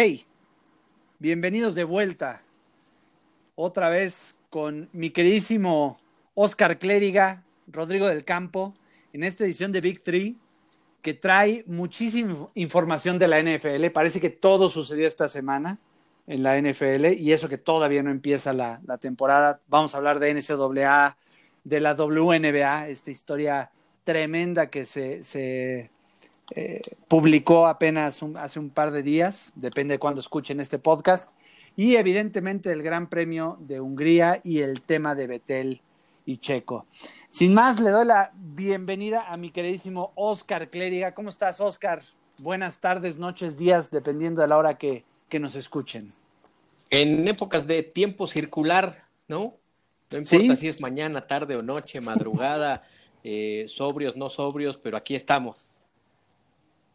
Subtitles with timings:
[0.00, 0.24] Hey,
[1.18, 2.42] bienvenidos de vuelta.
[3.56, 5.96] Otra vez con mi queridísimo
[6.34, 8.74] Oscar Clériga, Rodrigo del Campo,
[9.12, 10.36] en esta edición de Big Three,
[11.02, 13.86] que trae muchísima información de la NFL.
[13.92, 15.80] Parece que todo sucedió esta semana
[16.28, 19.60] en la NFL y eso que todavía no empieza la, temporada.
[19.66, 21.16] Vamos a hablar de NCAA,
[21.64, 23.72] de la WNBA, esta historia
[24.04, 25.90] tremenda que se, se
[26.54, 31.30] eh, publicó apenas hace un par de días, depende de cuándo escuchen este podcast,
[31.76, 35.82] y evidentemente el Gran Premio de Hungría y el tema de Betel
[36.24, 36.86] y Checo.
[37.28, 41.14] Sin más, le doy la bienvenida a mi queridísimo Oscar Clériga.
[41.14, 42.02] ¿Cómo estás, Oscar?
[42.38, 46.12] Buenas tardes, noches, días, dependiendo de la hora que, que nos escuchen.
[46.90, 49.54] En épocas de tiempo circular, ¿no?
[50.10, 52.82] No importa si es mañana, tarde o noche, madrugada,
[53.22, 55.77] eh, sobrios, no sobrios, pero aquí estamos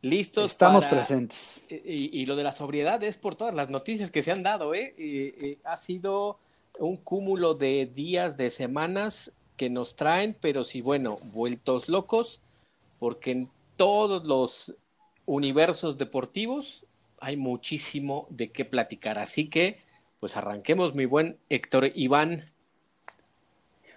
[0.03, 0.51] listos.
[0.51, 1.65] Estamos presentes.
[1.69, 5.57] Y, lo de la sobriedad es por todas las noticias que se han dado, ¿eh?
[5.63, 6.37] ha sido
[6.79, 12.41] un cúmulo de días, de semanas que nos traen, pero sí, bueno, vueltos locos,
[12.99, 14.75] porque en todos los
[15.25, 16.85] universos deportivos
[17.19, 19.19] hay muchísimo de qué platicar.
[19.19, 19.79] Así que,
[20.19, 22.45] pues arranquemos, mi buen Héctor Iván.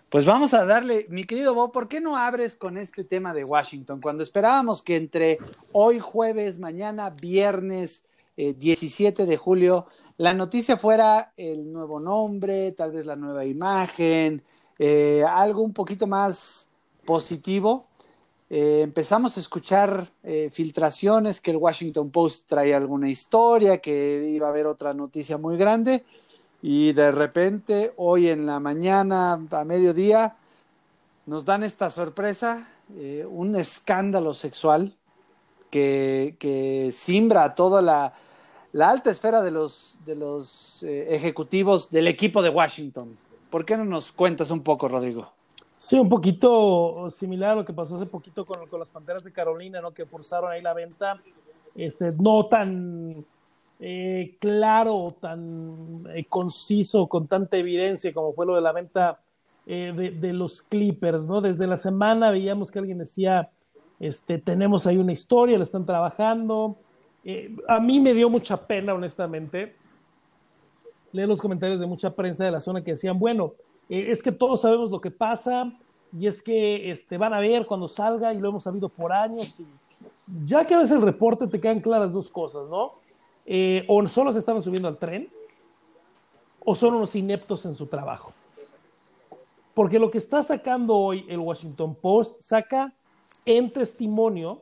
[0.08, 3.42] Pues vamos a darle, mi querido Bob, ¿por qué no abres con este tema de
[3.42, 4.00] Washington?
[4.00, 5.36] Cuando esperábamos que entre
[5.72, 8.04] hoy jueves, mañana viernes
[8.36, 14.44] 17 eh, de julio, la noticia fuera el nuevo nombre, tal vez la nueva imagen,
[14.78, 16.70] eh, algo un poquito más
[17.04, 17.88] positivo.
[18.48, 20.12] Eh, empezamos a escuchar
[20.52, 25.56] filtraciones que el Washington Post traía alguna historia, que iba a haber otra noticia muy
[25.56, 26.04] grande
[26.62, 30.36] y de repente hoy en la mañana a mediodía
[31.26, 34.94] nos dan esta sorpresa, eh, un escándalo sexual
[35.70, 38.14] que, que simbra toda la,
[38.72, 43.16] la, alta esfera de los, de los eh, ejecutivos del equipo de Washington.
[43.50, 45.32] ¿Por qué no nos cuentas un poco, Rodrigo?
[45.78, 49.32] Sí, un poquito similar a lo que pasó hace poquito con, con las Panteras de
[49.32, 49.92] Carolina, ¿no?
[49.92, 51.20] Que forzaron ahí la venta,
[51.74, 53.24] este, no tan
[53.78, 59.20] eh, claro, tan eh, conciso, con tanta evidencia como fue lo de la venta
[59.66, 61.40] eh, de, los Clippers, ¿no?
[61.40, 63.50] Desde la semana veíamos que alguien decía,
[64.00, 66.78] este, tenemos ahí una historia, la están trabajando.
[67.68, 69.74] a mí me dio mucha pena, honestamente,
[71.12, 73.54] leer los comentarios de mucha prensa de la zona que decían, bueno,
[73.88, 75.72] es que todos sabemos lo que pasa
[76.12, 79.60] y es que este, van a ver cuando salga y lo hemos sabido por años.
[80.44, 83.05] Ya que ves el reporte te quedan claras dos cosas, ¿no?
[83.46, 85.28] Eh, o solo se estaban subiendo al tren,
[86.64, 88.32] o son unos ineptos en su trabajo.
[89.72, 92.92] Porque lo que está sacando hoy el Washington Post saca
[93.44, 94.60] en testimonio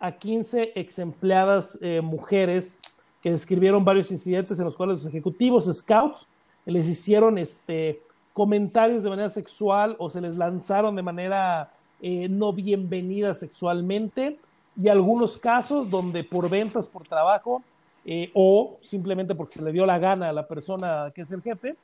[0.00, 2.78] a 15 ex empleadas eh, mujeres
[3.22, 6.26] que describieron varios incidentes en los cuales los ejecutivos scouts
[6.66, 11.72] les hicieron este, comentarios de manera sexual o se les lanzaron de manera
[12.02, 14.38] eh, no bienvenida sexualmente
[14.76, 17.62] y algunos casos donde por ventas, por trabajo,
[18.04, 21.42] eh, o simplemente porque se le dio la gana a la persona que es el
[21.42, 21.76] jefe,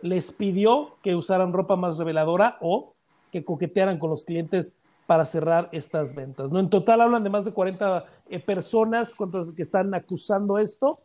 [0.00, 2.94] les pidió que usaran ropa más reveladora o
[3.30, 4.76] que coquetearan con los clientes
[5.06, 6.50] para cerrar estas ventas.
[6.50, 6.58] ¿no?
[6.58, 9.14] En total hablan de más de 40 eh, personas
[9.54, 10.98] que están acusando esto,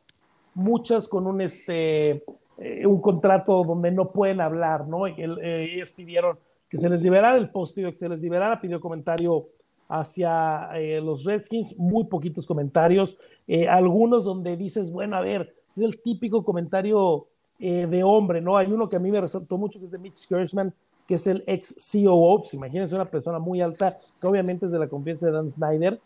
[0.54, 2.24] muchas con un, este,
[2.58, 5.08] eh, un contrato donde no pueden hablar, ¿no?
[5.08, 6.38] Y ellos pidieron
[6.70, 9.48] que se les liberara, el post pidió que se les liberara, pidió comentario
[9.92, 15.80] hacia eh, los Redskins, muy poquitos comentarios, eh, algunos donde dices, bueno, a ver, es
[15.80, 17.28] el típico comentario
[17.60, 18.56] eh, de hombre, ¿no?
[18.56, 20.74] Hay uno que a mí me resaltó mucho, que es de Mitch Kirschman,
[21.06, 24.80] que es el ex COO, pues imagínense una persona muy alta, que obviamente es de
[24.80, 26.00] la confianza de Dan Snyder,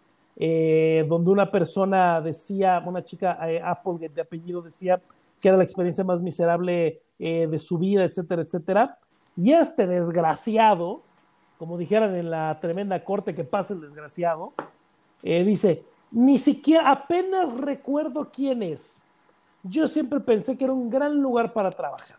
[1.07, 4.99] donde una persona decía, una chica Apple de apellido decía
[5.39, 8.97] que era la experiencia más miserable de su vida, etcétera, etcétera.
[9.37, 11.03] Y este desgraciado,
[11.57, 14.53] como dijeran en la tremenda corte que pasa el desgraciado,
[15.23, 19.01] eh, dice, ni siquiera apenas recuerdo quién es.
[19.63, 22.17] Yo siempre pensé que era un gran lugar para trabajar.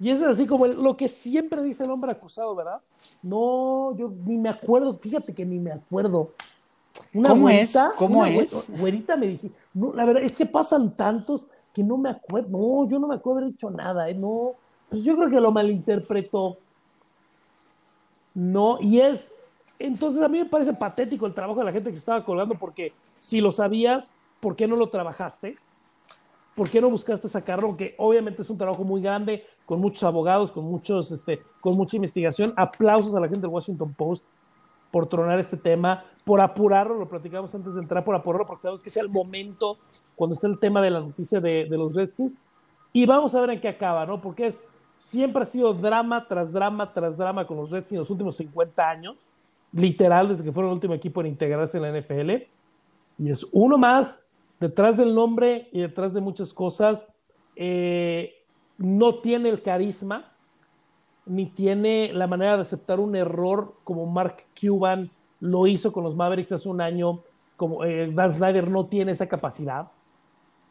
[0.00, 2.80] Y es así como lo que siempre dice el hombre acusado, ¿verdad?
[3.22, 6.32] No, yo ni me acuerdo, fíjate que ni me acuerdo.
[7.12, 7.76] ¿Cómo es?
[7.98, 8.70] ¿Cómo es?
[8.78, 12.48] Güerita me dije, no, la verdad es que pasan tantos que no me acuerdo.
[12.48, 14.14] No, yo no me acuerdo haber dicho nada, ¿eh?
[14.14, 14.54] No,
[14.88, 16.58] pues yo creo que lo malinterpretó.
[18.40, 19.34] No, y es,
[19.78, 22.94] entonces a mí me parece patético el trabajo de la gente que estaba colgando porque
[23.14, 25.58] si lo sabías, ¿por qué no lo trabajaste?
[26.54, 27.76] ¿Por qué no buscaste sacarlo?
[27.76, 31.96] Que obviamente es un trabajo muy grande, con muchos abogados, con, muchos, este, con mucha
[31.96, 32.54] investigación.
[32.56, 34.24] Aplausos a la gente del Washington Post
[34.90, 38.82] por tronar este tema, por apurarlo, lo platicamos antes de entrar, por apurarlo, porque sabemos
[38.82, 39.76] que es el momento
[40.16, 42.38] cuando está el tema de la noticia de los Redskins.
[42.94, 44.22] Y vamos a ver en qué acaba, ¿no?
[44.22, 44.64] Porque es,
[45.00, 49.16] siempre ha sido drama tras drama tras drama con los Redskins los últimos 50 años,
[49.72, 52.30] literal, desde que fueron el último equipo en integrarse en la NFL.
[53.18, 54.22] Y es uno más,
[54.60, 57.06] detrás del nombre y detrás de muchas cosas,
[57.56, 58.34] eh,
[58.78, 60.32] no tiene el carisma,
[61.26, 65.10] ni tiene la manera de aceptar un error como Mark Cuban
[65.40, 67.20] lo hizo con los Mavericks hace un año,
[67.56, 69.88] como eh, Dan Snyder no tiene esa capacidad.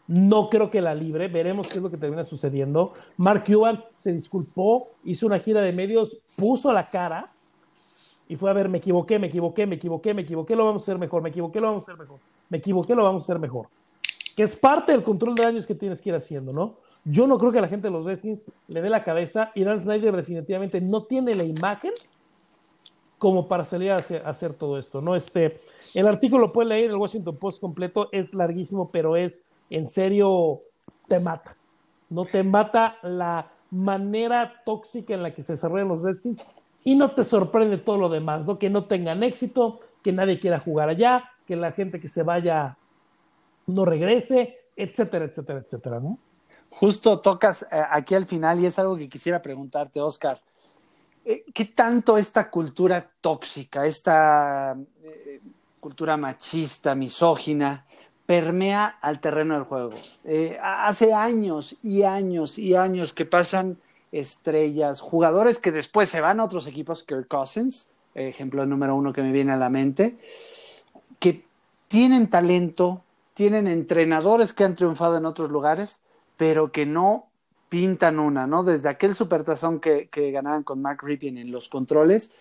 [0.10, 2.94] No creo que la libre, veremos qué es lo que termina sucediendo.
[3.18, 7.26] Mark Cuban se disculpó, hizo una gira de medios, puso la cara
[8.28, 10.86] y fue a ver, me equivoqué, me equivoqué, me equivoqué, me equivoqué, lo vamos a
[10.86, 12.20] hacer mejor, me equivoqué, lo vamos a hacer mejor,
[12.50, 13.68] me equivoqué, lo vamos a hacer mejor.
[14.36, 16.74] Que es parte del control de daños que tienes que ir haciendo, ¿no?
[17.06, 19.80] Yo no creo que la gente de los Redskins le dé la cabeza y Dan
[19.80, 21.92] Snyder definitivamente no tiene la imagen
[23.20, 25.16] como para salir a hacer, todo esto, ¿no?
[25.16, 25.62] Este,
[25.94, 29.88] el artículo lo puede leer en el Washington Post completo, es larguísimo, pero es en
[29.88, 30.62] serio,
[31.07, 31.56] te mata.
[32.10, 36.44] No te mata la manera tóxica en la que se desarrollan los Redskins
[36.83, 38.57] y no te sorprende todo lo demás, ¿no?
[38.57, 42.77] Que no tengan éxito, que nadie quiera jugar allá, que la gente que se vaya
[43.68, 46.18] no regrese, etcétera, etcétera, etcétera, ¿no?
[46.71, 50.42] Justo tocas eh, aquí al final y es algo que quisiera preguntarte, Oscar.
[51.25, 55.42] Eh, ¿Qué tanto esta cultura tóxica, esta eh,
[55.80, 57.86] cultura machista, misógina,
[58.30, 59.96] permea al terreno del juego?
[60.62, 63.80] hace años y años y años que pasan
[64.12, 69.24] estrellas, jugadores que después se van a otros equipos, Kirk Cousins, ejemplo número uno que
[69.24, 70.20] me viene a la mente,
[71.18, 71.44] que
[71.88, 73.02] tienen talento,
[73.34, 76.04] tienen entrenadores que han triunfado en otros lugares,
[76.38, 77.30] pero que no
[77.68, 78.62] pintan una, ¿no?
[78.62, 82.36] Desde aquel supertazón que, que ganaban con Mark Ripien en los controles,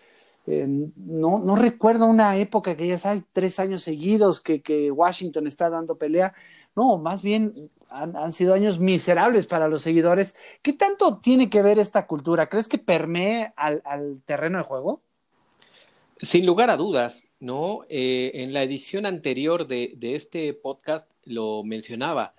[0.50, 0.66] eh,
[0.96, 5.96] no, no recuerdo una época que ya hay tres años seguidos que, Washington está dando
[5.96, 6.34] pelea.
[6.74, 7.52] No, más bien
[7.90, 10.36] han, sido años miserables para los seguidores.
[10.62, 12.48] ¿Qué tanto tiene que ver esta cultura?
[12.48, 15.02] ¿Crees que permee al, al terreno de juego?
[16.18, 17.80] Sin lugar a dudas, ¿no?
[17.88, 22.34] Eh, en la edición anterior de, de este podcast lo mencionaba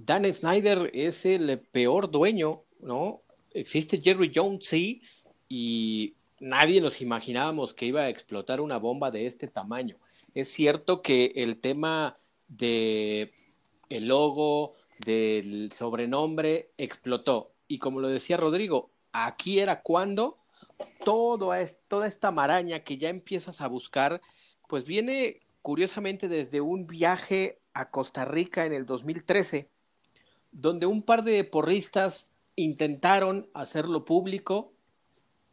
[0.00, 3.22] Dan Snyder es el peor dueño, ¿no?
[3.52, 5.02] Existe Jerry Jones, sí,
[5.48, 9.96] y nadie nos imaginábamos que iba a explotar una bomba de este tamaño.
[10.34, 12.16] Es cierto que el tema
[12.48, 13.32] de
[13.88, 14.74] el logo,
[15.04, 17.52] del sobrenombre, explotó.
[17.66, 20.38] Y como lo decía Rodrigo, aquí era cuando
[21.04, 21.52] todo
[21.88, 24.20] toda esta maraña que ya empiezas a buscar,
[24.68, 29.70] pues viene curiosamente desde un viaje a Costa Rica en el 2013
[30.52, 34.72] donde un par de porristas intentaron hacerlo público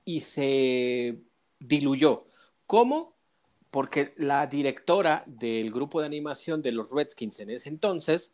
[0.05, 1.19] y se
[1.59, 2.27] diluyó.
[2.65, 3.15] ¿Cómo?
[3.71, 8.33] Porque la directora del grupo de animación de los Redskins en ese entonces,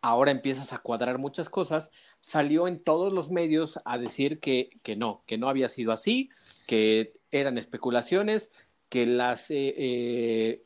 [0.00, 1.90] ahora empiezas a cuadrar muchas cosas,
[2.20, 6.30] salió en todos los medios a decir que, que no, que no había sido así,
[6.68, 8.50] que eran especulaciones,
[8.88, 10.62] que las eh, eh,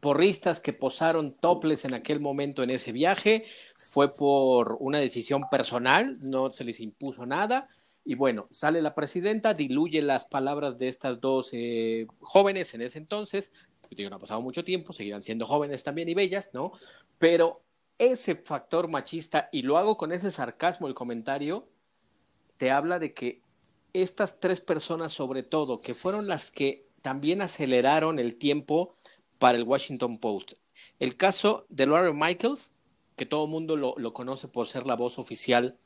[0.00, 3.44] porristas que posaron toples en aquel momento en ese viaje.
[3.74, 7.68] Fue por una decisión personal, no se les impuso nada.
[8.04, 12.98] Y bueno, sale la presidenta, diluye las palabras de estas dos eh, jóvenes en ese
[12.98, 13.52] entonces.
[13.90, 16.72] Digo, no ha pasado mucho tiempo, seguirán siendo jóvenes también y bellas, ¿no?
[17.18, 17.62] Pero
[17.98, 21.68] ese factor machista, y lo hago con ese sarcasmo el comentario,
[22.56, 23.42] te habla de que
[23.92, 28.96] estas tres personas, sobre todo, que fueron las que también aceleraron el tiempo
[29.38, 30.54] para el Washington Post.
[30.98, 32.70] El caso de Laura Michaels,
[33.16, 35.78] que todo el mundo lo, conoce por ser la voz oficial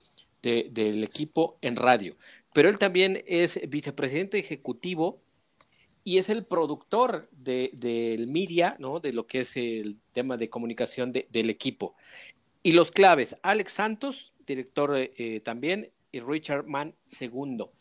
[0.47, 2.17] del equipo en radio,
[2.53, 5.21] pero él también es vicepresidente ejecutivo
[6.05, 9.01] y es el productor del media, ¿no?
[9.01, 11.97] de lo que es el tema de comunicación del equipo.
[12.63, 17.73] Y los claves, Alex Santos, director eh, también, y Richard Mann, segundo.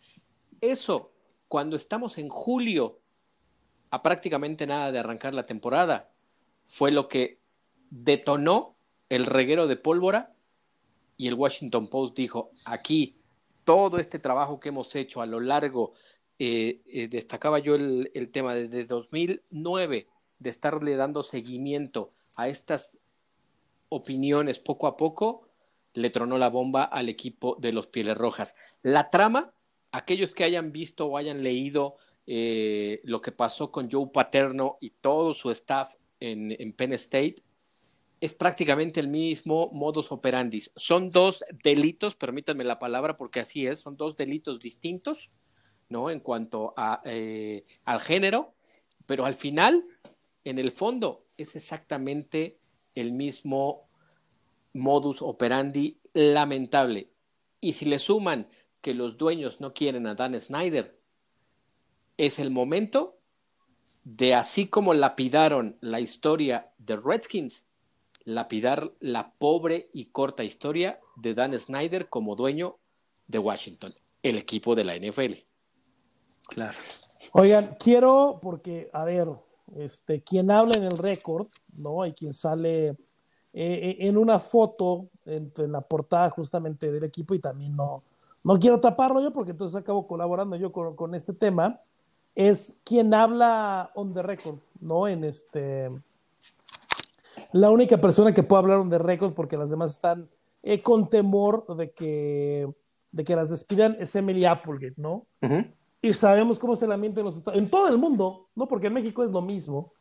[0.60, 1.13] Eso,
[1.48, 3.00] cuando estamos en julio
[3.91, 6.12] a prácticamente nada de arrancar la temporada,
[6.65, 7.39] fue lo que
[7.91, 8.75] detonó
[9.10, 10.35] el reguero de pólvora
[11.17, 13.15] y el Washington Post dijo, aquí
[13.63, 15.93] todo este trabajo que hemos hecho a lo largo,
[16.38, 20.07] eh, eh, destacaba yo el, tema desde 2009,
[20.39, 22.98] de estarle dando seguimiento a estas
[23.89, 25.48] opiniones poco a poco,
[25.93, 28.55] le tronó la bomba al equipo de los Pieles Rojas.
[28.81, 29.53] La trama,
[29.91, 31.95] aquellos que hayan visto o hayan leído
[32.27, 37.44] eh, lo que pasó con Joe Paterno y todo su staff en, en, Penn State
[38.22, 40.63] es prácticamente el mismo modus operandi.
[40.75, 45.39] Son dos delitos, permítanme la palabra porque así es, son dos delitos distintos,
[45.89, 46.10] ¿no?
[46.10, 48.53] En cuanto a, eh, al género,
[49.05, 49.86] pero al final,
[50.43, 52.57] en el fondo, es exactamente
[52.95, 53.89] el mismo
[54.74, 57.10] modus operandi lamentable.
[57.62, 58.48] Y si le suman
[58.81, 60.98] que los dueños no quieren a Dan Snyder,
[62.17, 63.19] es el momento
[64.03, 67.64] de así como lapidaron la historia de Redskins,
[68.25, 72.77] lapidar la pobre y corta historia de Dan Snyder como dueño
[73.27, 73.91] de Washington,
[74.24, 75.34] el equipo de la NFL.
[76.48, 76.77] Claro.
[77.34, 79.27] Oigan, quiero, porque, a ver,
[79.75, 82.01] este, quien habla en el récord, ¿no?
[82.01, 82.96] Hay quien sale eh,
[83.53, 88.03] eh, en una foto en, la portada justamente del equipo y también no,
[88.44, 91.79] no quiero taparlo yo porque entonces acabo colaborando yo con, con este tema
[92.34, 95.08] es quien habla on the record, ¿no?
[95.08, 95.89] En este.
[97.55, 100.27] La única persona que puede hablar on the record, porque las demás están
[100.62, 102.67] eh, con temor de que,
[103.13, 105.25] de que las despidan, es Emily Applegate, ¿no?
[106.01, 108.67] Y sabemos cómo es el ambiente en los Estados en todo el mundo, ¿no?
[108.67, 109.93] Porque en México es lo mismo,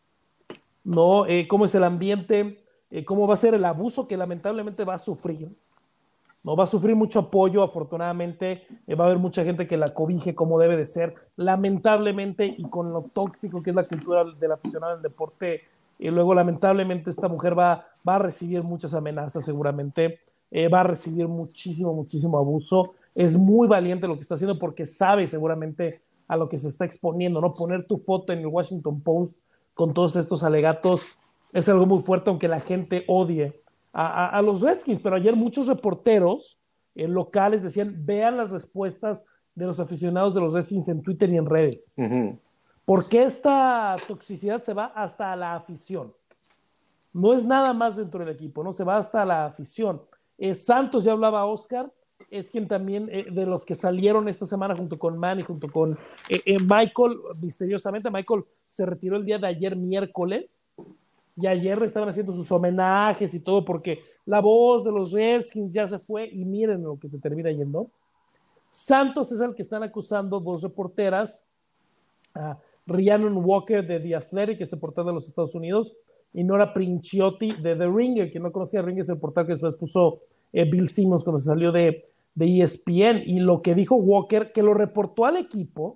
[0.82, 1.26] ¿no?
[1.26, 2.58] Eh, cómo es el ambiente,
[2.90, 5.46] eh, cómo va a ser el abuso que lamentablemente va a sufrir
[6.44, 10.34] no va a sufrir mucho apoyo, afortunadamente va a haber mucha gente que la cobije
[10.34, 11.14] como debe de ser.
[11.36, 15.62] Lamentablemente y con lo tóxico que es la cultura del aficionado al deporte,
[16.04, 20.18] y luego lamentablemente esta mujer va, va a recibir muchas amenazas seguramente,
[20.50, 22.92] eh, va a recibir muchísimo, muchísimo abuso.
[23.14, 26.84] Es muy valiente lo que está haciendo porque sabe seguramente a lo que se está
[26.84, 27.54] exponiendo, ¿no?
[27.54, 29.38] Poner tu foto en el Washington Post
[29.72, 31.06] con todos estos alegatos
[31.54, 33.62] es algo muy fuerte, aunque la gente odie
[33.94, 36.60] a, los Redskins, pero ayer muchos reporteros
[36.96, 39.22] eh, locales decían, vean las respuestas
[39.54, 41.94] de los aficionados de los Redskins en Twitter y en redes.
[42.84, 46.12] Porque esta toxicidad se va hasta la afición.
[47.12, 50.02] No es nada más dentro del equipo, no se va hasta la afición.
[50.36, 51.92] Eh, Santos, ya hablaba Oscar,
[52.30, 55.96] es quien también, eh, de los que salieron esta semana junto con Manny, junto con
[56.28, 60.66] Michael, misteriosamente, Michael se retiró el día de ayer miércoles,
[61.36, 65.88] y ayer estaban haciendo sus homenajes y todo porque la voz de los Redskins ya
[65.88, 67.90] se fue y miren lo que se termina yendo.
[68.70, 71.44] Santos es el que están acusando dos reporteras,
[72.86, 75.96] Rhiannon Walker de The Athletic, este portal de los Estados Unidos,
[76.32, 79.52] y Nora Princiotti de The Ringer, que no conocía The Ringer, es el portal que
[79.52, 80.18] después puso
[80.52, 83.22] eh, Bill Simmons cuando se salió de, de ESPN.
[83.24, 85.94] Y lo que dijo Walker, que lo reportó al equipo,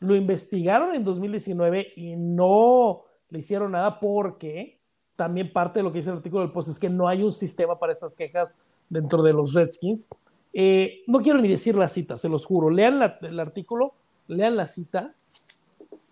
[0.00, 4.80] lo investigaron en 2019 y no le hicieron nada porque
[5.16, 7.32] también parte de lo que dice el artículo del post es que no hay un
[7.32, 8.56] sistema para estas quejas
[8.90, 10.08] dentro de los Redskins.
[10.52, 12.68] Eh, no quiero ni decir la cita, se los juro.
[12.68, 13.94] Lean el artículo,
[14.26, 15.14] lean la cita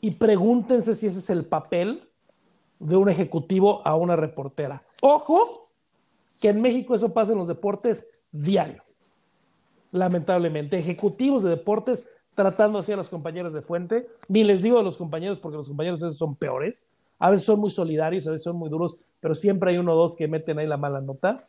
[0.01, 2.09] y pregúntense si ese es el papel
[2.79, 4.83] de un ejecutivo a una reportera.
[5.03, 5.63] Ojo,
[6.41, 8.99] que en México eso pasa en los deportes diarios.
[9.93, 14.07] Lamentablemente, ejecutivos de deportes tratando así a los compañeros de fuente.
[14.29, 16.89] Ni les digo a los compañeros porque los compañeros esos son peores
[17.21, 19.97] a veces son muy solidarios, a veces son muy duros, pero siempre hay uno o
[19.97, 21.47] dos que meten ahí la mala nota.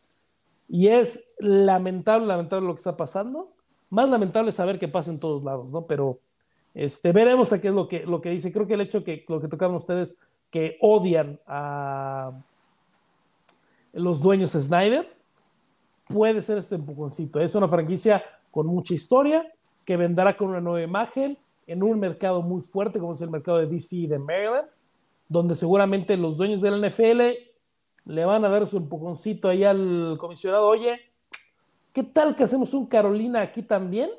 [0.68, 3.54] Y es lamentable, lamentable lo que está pasando.
[3.90, 5.88] Más lamentable saber que pasa en todos lados, ¿no?
[5.88, 6.20] Pero
[6.74, 8.52] este, veremos a qué es lo que, lo que dice.
[8.52, 10.16] Creo que el hecho que lo que tocaron ustedes,
[10.50, 12.32] que odian a
[13.94, 15.18] los dueños de Snyder,
[16.08, 17.40] puede ser este empujoncito.
[17.40, 19.52] Es una franquicia con mucha historia,
[19.86, 21.38] que vendrá con una nueva imagen
[21.68, 24.68] en un mercado muy fuerte como es el mercado de DC y de Maryland
[25.32, 27.22] donde seguramente los dueños del NFL
[28.04, 31.00] le van a dar su empujoncito ahí al comisionado, oye,
[31.94, 34.10] ¿qué tal que hacemos un Carolina aquí también?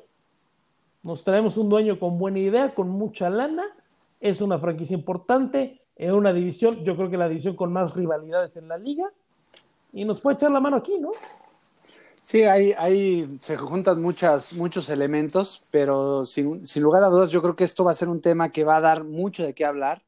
[1.03, 3.63] Nos traemos un dueño con buena idea, con mucha lana,
[4.19, 8.57] es una franquicia importante, en una división, yo creo que la división con más rivalidades
[8.57, 9.11] en la liga,
[9.91, 11.11] y nos puede echar la mano aquí, ¿no?
[12.21, 17.55] Sí, ahí, se juntan muchas, muchos elementos, pero sin, sin lugar a dudas yo creo
[17.55, 20.01] que esto va a ser un tema que va a dar mucho de qué hablar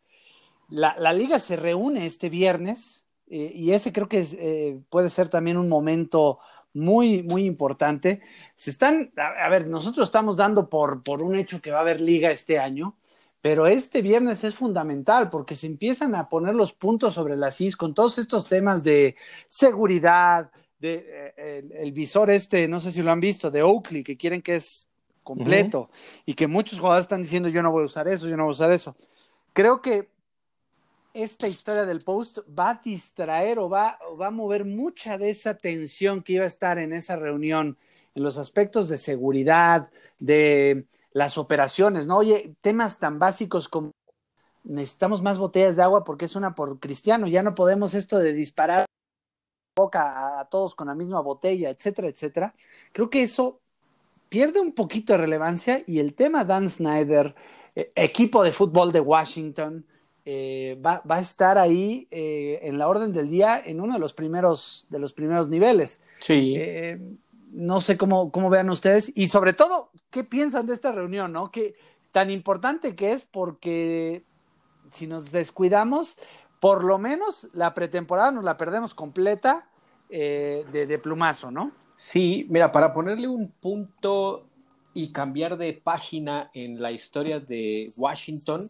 [0.69, 5.57] la, liga se reúne este viernes eh, y ese creo que eh, puede ser también
[5.57, 6.39] un momento
[6.75, 8.22] muy, muy importante.
[8.55, 12.01] Se están, a, ver, nosotros estamos dando por, por un hecho que va a haber
[12.01, 12.96] liga este año,
[13.41, 17.75] pero este viernes es fundamental porque se empiezan a poner los puntos sobre las is
[17.75, 19.15] con todos estos temas de
[19.48, 24.17] seguridad, de eh, el, visor este, no sé si lo han visto, de Oakley, que
[24.17, 24.88] quieren que es
[25.24, 25.89] completo
[26.25, 28.51] y que muchos jugadores están diciendo yo no voy a usar eso, yo no voy
[28.51, 28.96] a usar eso.
[29.53, 30.10] Creo que
[31.15, 35.57] esta historia del post va a distraer o va, va a mover mucha de esa
[35.57, 37.77] tensión que iba a estar en esa reunión,
[38.15, 42.17] en los aspectos de seguridad, de las operaciones, ¿no?
[42.17, 43.91] Oye, temas tan básicos como
[44.65, 48.34] necesitamos más botellas de agua porque es una por cristiano, ya no podemos esto de
[48.34, 48.86] disparar
[49.77, 52.55] boca a todos con la misma botella, etcétera, etcétera.
[52.91, 53.62] Creo que eso
[54.27, 57.36] pierde un poquito de relevancia y el tema Dan Snyder,
[57.75, 59.86] eh, equipo de fútbol de Washington,
[60.25, 64.13] eh, va, a estar ahí eh, en la orden del día en uno de los
[64.13, 66.01] primeros, de los primeros niveles.
[66.20, 66.58] Sí.
[67.51, 71.32] no sé cómo, cómo vean ustedes y sobre todo, ¿qué piensan de esta reunión?
[71.32, 71.51] ¿no?
[71.51, 71.75] Que
[72.12, 74.24] tan importante que es porque
[74.89, 76.17] si nos descuidamos,
[76.60, 79.70] por lo menos la pretemporada nos la perdemos completa
[80.10, 81.72] de, de plumazo, ¿no?
[81.96, 84.48] Sí, mira, para ponerle un punto
[84.94, 88.70] y cambiar de página en la historia de Washington,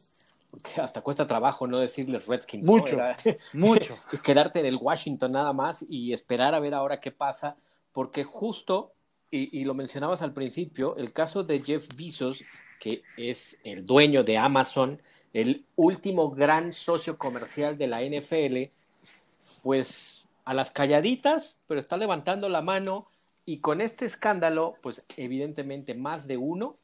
[0.55, 2.65] porque hasta cuesta trabajo no decirles Redskins.
[2.65, 2.97] Mucho,
[3.53, 3.97] mucho.
[4.23, 7.57] Quedarte en el Washington nada más y esperar a ver ahora qué pasa,
[7.91, 8.93] porque justo,
[9.31, 12.43] y, y, lo mencionabas al principio, el caso de Jeff Bezos,
[12.79, 15.01] que es el dueño de Amazon,
[15.33, 18.71] el último gran socio comercial de la NFL,
[19.61, 23.05] pues a las calladitas, pero está levantando la mano
[23.45, 26.77] y con este escándalo, pues evidentemente más de uno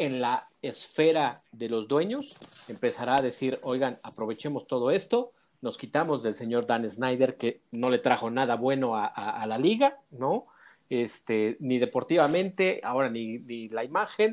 [0.00, 2.38] en la esfera de los dueños
[2.68, 7.90] empezará a decir, oigan, aprovechemos todo esto, nos quitamos del señor Dan Snyder que no
[7.90, 10.46] le trajo nada bueno a, la liga, ¿no?
[10.88, 14.32] Este, ni deportivamente, ahora ni, ni la imagen,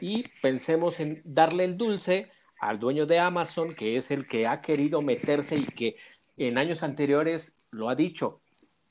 [0.00, 4.60] y pensemos en darle el dulce al dueño de Amazon, que es el que ha
[4.60, 5.96] querido meterse y que
[6.36, 8.42] en años anteriores lo ha dicho,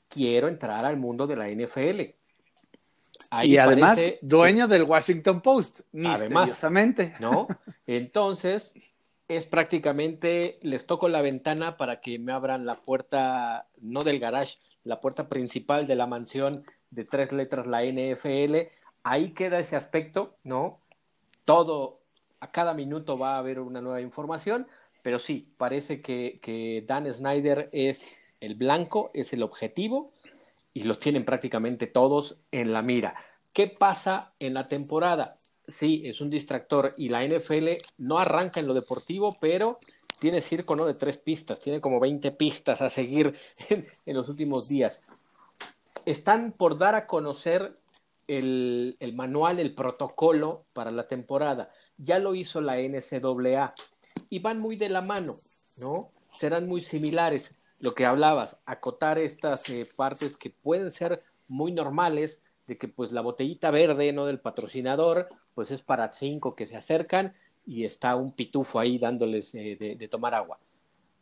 [0.08, 2.19] quiero entrar al mundo de la NFL.
[3.44, 7.14] Y además, dueño del Washington Post, misteriosamente.
[7.20, 7.46] ¿no?
[7.86, 8.74] Entonces,
[9.28, 14.58] es prácticamente, les toco la ventana para que me abran la puerta, no del garage,
[14.82, 18.56] la puerta principal de la mansión de tres letras, la NFL.
[19.04, 20.80] Ahí queda ese aspecto, ¿no?
[21.44, 22.00] Todo,
[22.40, 24.66] a cada minuto va a haber una nueva información,
[25.02, 30.12] pero sí, parece que, que Dan Snyder es el blanco es el objetivo
[30.72, 33.14] y los tienen prácticamente todos en la mira.
[33.52, 35.36] ¿Qué pasa en la temporada?
[35.66, 39.78] Sí, es un distractor y la NFL no arranca en lo deportivo, pero
[40.18, 40.86] tiene circo ¿no?
[40.86, 43.36] de tres pistas, tiene como 20 pistas a seguir
[43.68, 45.02] en, los últimos días.
[46.04, 47.74] Están por dar a conocer
[48.26, 51.70] el, el, manual, el protocolo para la temporada.
[51.96, 53.74] Ya lo hizo la NCAA
[54.28, 55.36] y van muy de la mano,
[55.78, 56.12] ¿no?
[56.32, 62.42] Serán muy similares lo que hablabas, acotar estas eh, partes que pueden ser muy normales,
[62.66, 66.76] de que pues la botellita verde, no del patrocinador, pues es para cinco que se
[66.76, 67.34] acercan
[67.66, 70.58] y está un pitufo ahí dándoles eh, de, tomar agua.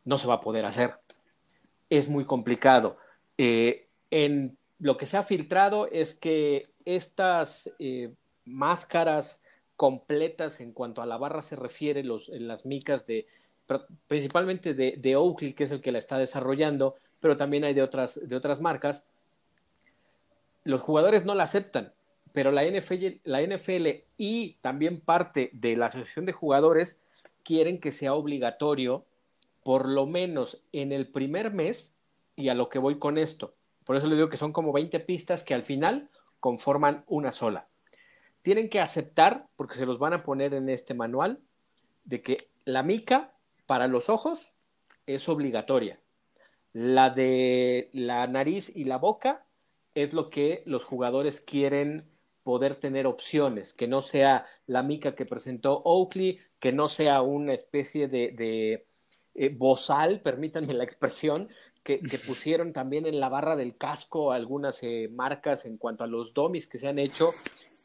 [0.05, 0.95] No se va a poder hacer.
[1.89, 2.99] Es muy complicado.
[3.39, 7.71] Eh, en lo que se ha filtrado es que estas
[8.45, 9.41] máscaras
[9.77, 13.27] completas en cuanto a la barra se refiere, los, en las micas de
[14.07, 18.19] principalmente de, Oakley, que es el que la está desarrollando, pero también hay de otras,
[18.23, 19.05] de otras marcas.
[20.65, 21.93] Los jugadores no la aceptan,
[22.33, 26.99] pero la NFL, la NFL y también parte de la Asociación de Jugadores
[27.43, 29.05] quieren que sea obligatorio,
[29.63, 31.95] por lo menos en el primer mes,
[32.37, 33.55] y a lo que voy con esto.
[33.85, 37.67] Por eso les digo que son como 20 pistas que al final conforman una sola.
[38.43, 41.41] Tienen que aceptar, porque se los van a poner en este manual,
[42.05, 43.33] de que la mica
[43.69, 44.55] para los ojos
[45.07, 46.01] es obligatoria.
[46.73, 49.45] La de la nariz y la boca
[49.95, 52.09] es lo que los jugadores quieren
[52.45, 57.53] poder tener opciones, que no sea la mica que presentó Oakley, que no sea una
[57.53, 58.87] especie de, de
[59.35, 61.51] eh, bozal, permítanme la expresión,
[61.83, 66.33] que, pusieron también en la barra del casco algunas eh, marcas en cuanto a los
[66.33, 67.33] domis que se han hecho,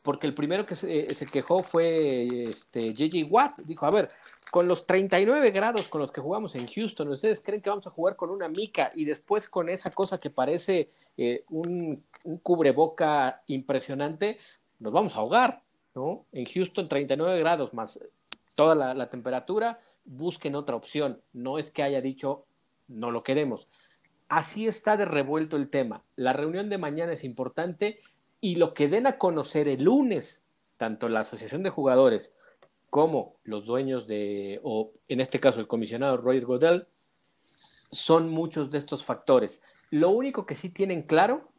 [0.02, 4.10] porque el primero que se, se quejó fue este, JJ Watt, dijo, a ver,
[4.54, 7.90] con los 39 grados con los que jugamos en Houston, ¿ustedes creen que vamos a
[7.90, 12.04] jugar con una mica y después con esa cosa que parece eh, un,
[12.44, 14.38] cubreboca impresionante?
[14.78, 15.64] Nos vamos a ahogar,
[15.96, 16.28] ¿no?
[16.32, 18.00] En Houston 39 grados más
[18.56, 21.20] toda la, la temperatura, busquen otra opción.
[21.34, 22.46] No es que haya dicho
[22.88, 23.68] no lo queremos.
[24.30, 26.04] Así está de revuelto el tema.
[26.16, 28.02] La reunión de mañana es importante
[28.40, 30.44] y lo que den a conocer el lunes,
[30.78, 32.36] tanto la Asociación de Jugadores
[32.94, 36.88] como los dueños de, o en este caso el comisionado Roger Godel,
[37.92, 39.64] son muchos de estos factores.
[39.90, 41.50] Lo único que sí tienen claro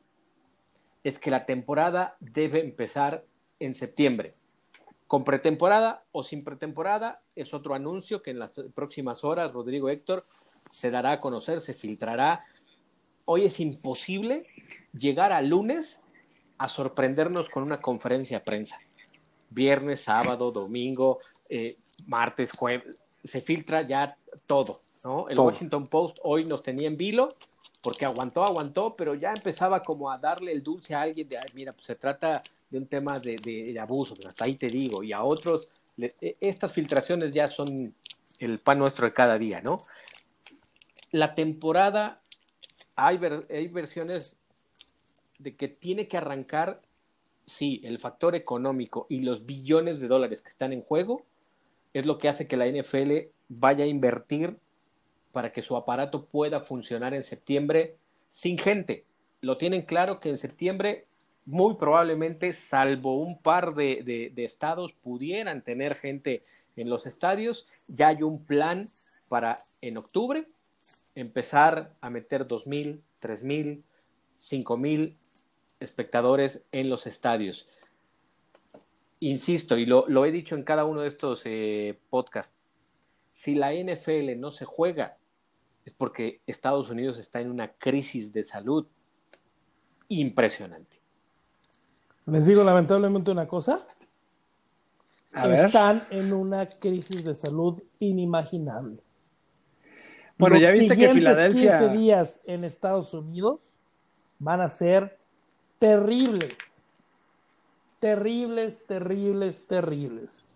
[1.03, 3.27] es que la temporada debe empezar
[3.59, 4.37] en septiembre.
[5.09, 10.27] Con pretemporada o sin pretemporada es otro anuncio que en las próximas horas Rodrigo Héctor
[10.71, 12.45] se dará a conocer, se filtrará.
[13.25, 14.47] Hoy es imposible
[14.93, 16.01] llegar a lunes
[16.59, 18.79] a sorprendernos con una conferencia de prensa
[19.51, 21.77] viernes, sábado, domingo, eh,
[22.07, 25.29] martes, jueves, se filtra ya todo, ¿no?
[25.29, 27.37] El Washington Post hoy nos tenía en vilo
[27.85, 31.75] porque aguantó, aguantó, pero ya empezaba como a darle el dulce a alguien de, mira,
[31.75, 35.23] pues se trata de un tema de, de, abuso, hasta ahí te digo, y a
[35.23, 37.95] otros, e, estas filtraciones ya son
[38.39, 39.83] el pan nuestro de cada día, ¿no?
[41.11, 42.23] La temporada,
[42.97, 44.39] hay, hay versiones
[45.39, 46.81] de que tiene que arrancar,
[47.47, 51.25] sí, el factor económico y los billones de dólares que están en juego
[51.93, 54.57] es lo que hace que la NFL vaya a invertir
[55.33, 57.97] para que su aparato pueda funcionar en septiembre
[58.31, 59.05] sin gente.
[59.41, 61.07] Lo tienen claro que en septiembre
[61.47, 66.43] muy probablemente, salvo un par de, estados, pudieran tener gente
[66.77, 67.67] en los estadios.
[67.87, 68.89] Ya hay un plan
[69.29, 70.47] para en octubre
[71.15, 73.85] empezar a meter dos mil, tres mil,
[74.39, 75.17] cinco mil
[75.85, 77.69] espectadores en los estadios.
[79.21, 82.55] Insisto, y lo, he dicho en cada uno de estos eh, podcasts,
[83.33, 85.17] si la NFL no se juega,
[85.85, 88.87] es porque Estados Unidos está en una crisis de salud
[90.09, 91.01] impresionante.
[92.27, 93.87] Les digo lamentablemente una cosa.
[95.35, 99.03] Están en una crisis de salud inimaginable.
[100.39, 101.79] Bueno, ya viste que Filadelfia.
[101.79, 103.61] 15 días en Estados Unidos
[104.39, 105.19] van a ser
[105.79, 106.55] terribles.
[108.01, 110.47] Terribles, terribles, terribles.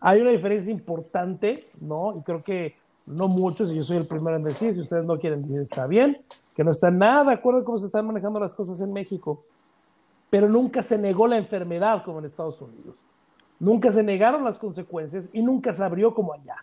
[0.00, 2.16] Hay una diferencia importante, ¿no?
[2.16, 5.18] Y creo que no muchos, y yo soy el primero en decir, si ustedes no
[5.18, 6.22] quieren decir está bien,
[6.54, 9.42] que no están nada de acuerdo cómo se están manejando las cosas en México
[10.30, 13.06] pero nunca se negó la enfermedad como en Estados Unidos.
[13.58, 16.56] Nunca se negaron las consecuencias y nunca se abrió como allá.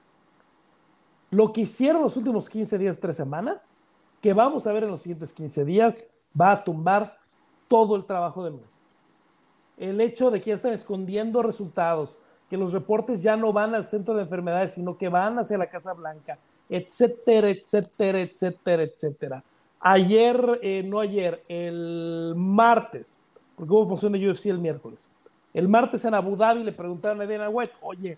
[1.29, 3.69] Lo que hicieron los últimos 15 días, 3 semanas,
[4.21, 5.97] que vamos a ver en los siguientes 15 días,
[6.39, 7.19] va a tumbar
[7.67, 8.97] todo el trabajo de meses.
[9.77, 12.17] El hecho de que ya están escondiendo resultados,
[12.49, 15.69] que los reportes ya no van al centro de enfermedades, sino que van hacia la
[15.69, 16.37] Casa Blanca,
[16.69, 19.43] etcétera, etcétera, etcétera, etcétera.
[19.79, 23.17] Ayer, eh, no ayer, el martes,
[23.55, 25.09] porque hubo función de UFC el miércoles.
[25.53, 28.17] El martes en Abu Dhabi le preguntaron a Dana White, oye,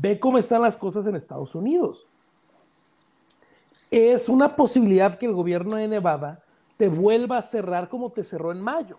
[0.00, 2.06] ve cómo están las cosas en Estados Unidos.
[3.90, 6.42] Es una posibilidad que el gobierno de Nevada
[6.78, 8.98] te vuelva a cerrar como te cerró en mayo.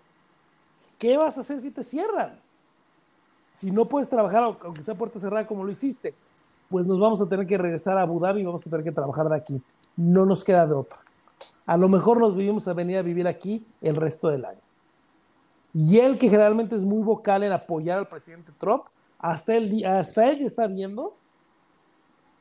[0.99, 2.39] ¿Qué vas a hacer si te cierran?
[3.57, 6.13] Si no puedes trabajar, aunque sea puerta cerrada como lo hiciste,
[6.69, 8.91] pues nos vamos a tener que regresar a Abu Dhabi y vamos a tener que
[8.91, 9.61] trabajar de aquí.
[9.95, 10.99] No nos queda de otra.
[11.65, 14.61] A lo mejor nos vivimos a venir a vivir aquí el resto del año.
[15.73, 18.83] Y él, que generalmente es muy vocal en apoyar al presidente Trump,
[19.19, 21.15] hasta él, hasta él está viendo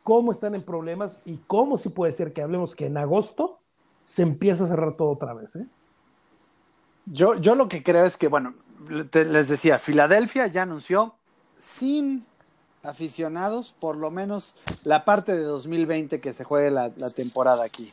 [0.02, 3.58] cómo están en problemas y cómo sí puede ser que hablemos que en agosto
[4.08, 5.54] se empieza a cerrar todo otra vez.
[5.56, 5.66] ¿eh?
[7.04, 8.54] Yo, yo lo que creo es que, bueno,
[8.88, 11.14] les decía, Filadelfia ya anunció
[11.58, 12.24] sin
[12.82, 17.92] aficionados, por lo menos la parte de 2020 que se juegue la, temporada aquí.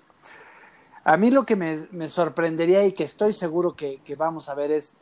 [1.03, 4.71] A mí lo que me, sorprendería y que estoy seguro que, que, vamos a ver
[4.71, 4.95] es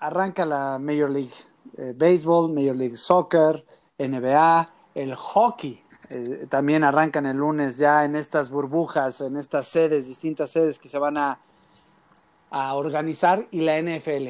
[0.00, 1.34] arranca la Major League
[1.76, 3.62] eh, Baseball, Major League Soccer,
[3.98, 5.82] NBA, el hockey.
[6.10, 10.88] Eh, también arrancan el lunes ya en estas burbujas, en estas sedes, distintas sedes que
[10.88, 11.38] se van a,
[12.50, 14.28] a organizar y la NFL.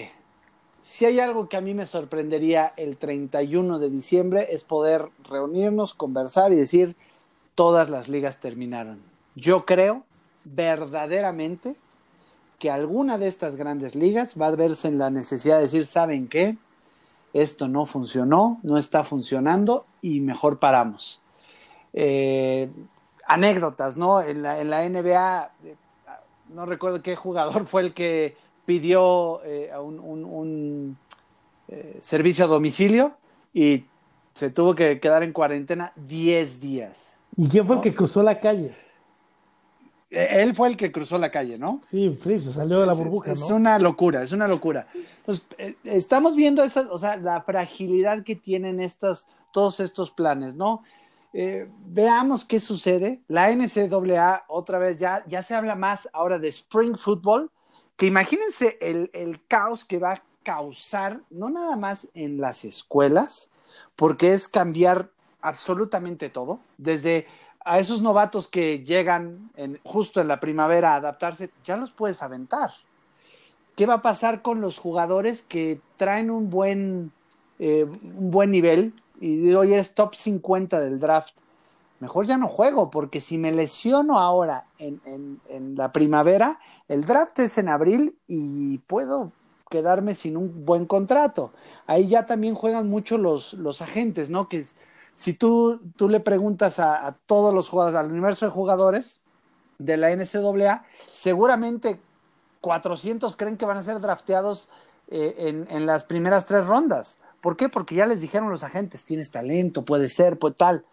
[0.71, 5.93] Si hay algo que a mí me sorprendería el 31 de diciembre es poder reunirnos,
[5.93, 6.97] conversar y decir
[7.55, 9.03] todas las ligas terminaron.
[9.35, 10.05] Yo creo
[10.47, 11.77] verdaderamente
[12.59, 16.29] que alguna de estas grandes ligas va a verse en la necesidad de decir, ¿saben
[16.29, 16.57] qué?
[17.35, 21.21] Esto no funcionó, no está funcionando y mejor paramos.
[21.97, 22.69] Eh,
[23.27, 24.21] anécdotas, ¿no?
[24.21, 25.75] En la, en la NBA, eh,
[26.51, 30.97] no recuerdo qué jugador fue el que pidió eh, un,
[32.01, 33.17] servicio a domicilio
[33.53, 33.87] y
[34.35, 37.25] se tuvo que quedar en cuarentena 10 días.
[37.37, 38.73] ¿Y quién fue el que cruzó la calle?
[40.11, 41.81] Eh, él fue el que cruzó la calle, ¿no?
[41.85, 44.87] Sí, se salió de la burbuja, es, una locura, es una locura.
[44.95, 50.55] Entonces, eh, estamos viendo esa, o sea, la fragilidad que tienen estas, todos estos planes,
[50.55, 50.83] ¿no?
[51.39, 53.21] Eh, veamos qué sucede.
[53.29, 57.51] La NCAA, otra vez, ya, ya se habla más ahora de Spring Football,
[57.95, 63.51] que imagínense el, el caos que va a causar, no nada más en las escuelas,
[63.97, 65.11] porque es cambiar
[65.43, 67.27] absolutamente todo, desde
[67.67, 69.51] a esos novatos que llegan
[69.85, 72.71] justo en la primavera a adaptarse, ya los puedes aventar.
[73.75, 77.13] ¿Qué va a pasar con los jugadores que traen un buen,
[77.59, 81.39] eh, un buen nivel y hoy eres top 50 del draft?
[82.01, 85.01] Mejor ya no juego, porque si me lesiono ahora en,
[85.49, 89.33] en, la primavera, el draft es en abril y puedo
[89.71, 91.53] quedarme sin un buen contrato.
[91.87, 94.49] Ahí ya también juegan mucho los, los agentes, ¿no?
[94.49, 94.67] Que
[95.15, 99.21] si tú, tú le preguntas a, todos los jugadores, al universo de jugadores
[99.79, 101.99] de la NCAA, seguramente
[102.61, 104.69] 400 creen que van a ser drafteados
[105.09, 107.19] eh, en, en, las primeras tres rondas.
[107.47, 107.69] ¿Por qué?
[107.69, 110.85] Porque ya les dijeron los agentes, tienes talento, puede ser, pues tal.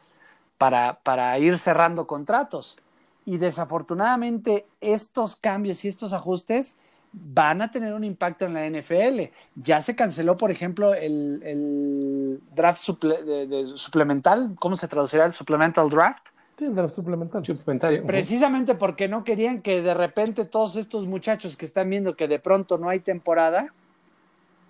[0.59, 2.77] para, para ir cerrando contratos.
[3.25, 6.77] Y desafortunadamente estos cambios y estos ajustes
[7.11, 9.33] van a tener un impacto en la NFL.
[9.55, 15.25] Ya se canceló, por ejemplo, el, el draft suple, de, de suplemental, ¿cómo se traducirá
[15.25, 16.27] el supplemental draft?
[16.59, 17.55] Sí, el draft suplementario.
[17.55, 18.05] Suplementario.
[18.05, 22.37] Precisamente porque no querían que de repente todos estos muchachos que están viendo que de
[22.37, 23.73] pronto no hay temporada,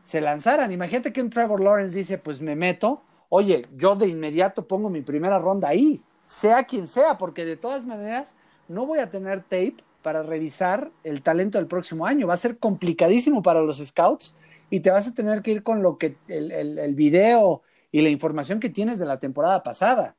[0.03, 0.71] se lanzaran.
[0.71, 5.01] Imagínate que un Trevor Lawrence dice, pues me meto, oye, yo de inmediato pongo mi
[5.01, 8.35] primera ronda ahí, sea quien sea, porque de todas maneras
[8.67, 12.27] no voy a tener tape para revisar el talento del próximo año.
[12.27, 14.35] Va a ser complicadísimo para los scouts
[14.69, 18.01] y te vas a tener que ir con lo que el, el, el video y
[18.01, 20.15] la información que tienes de la temporada pasada.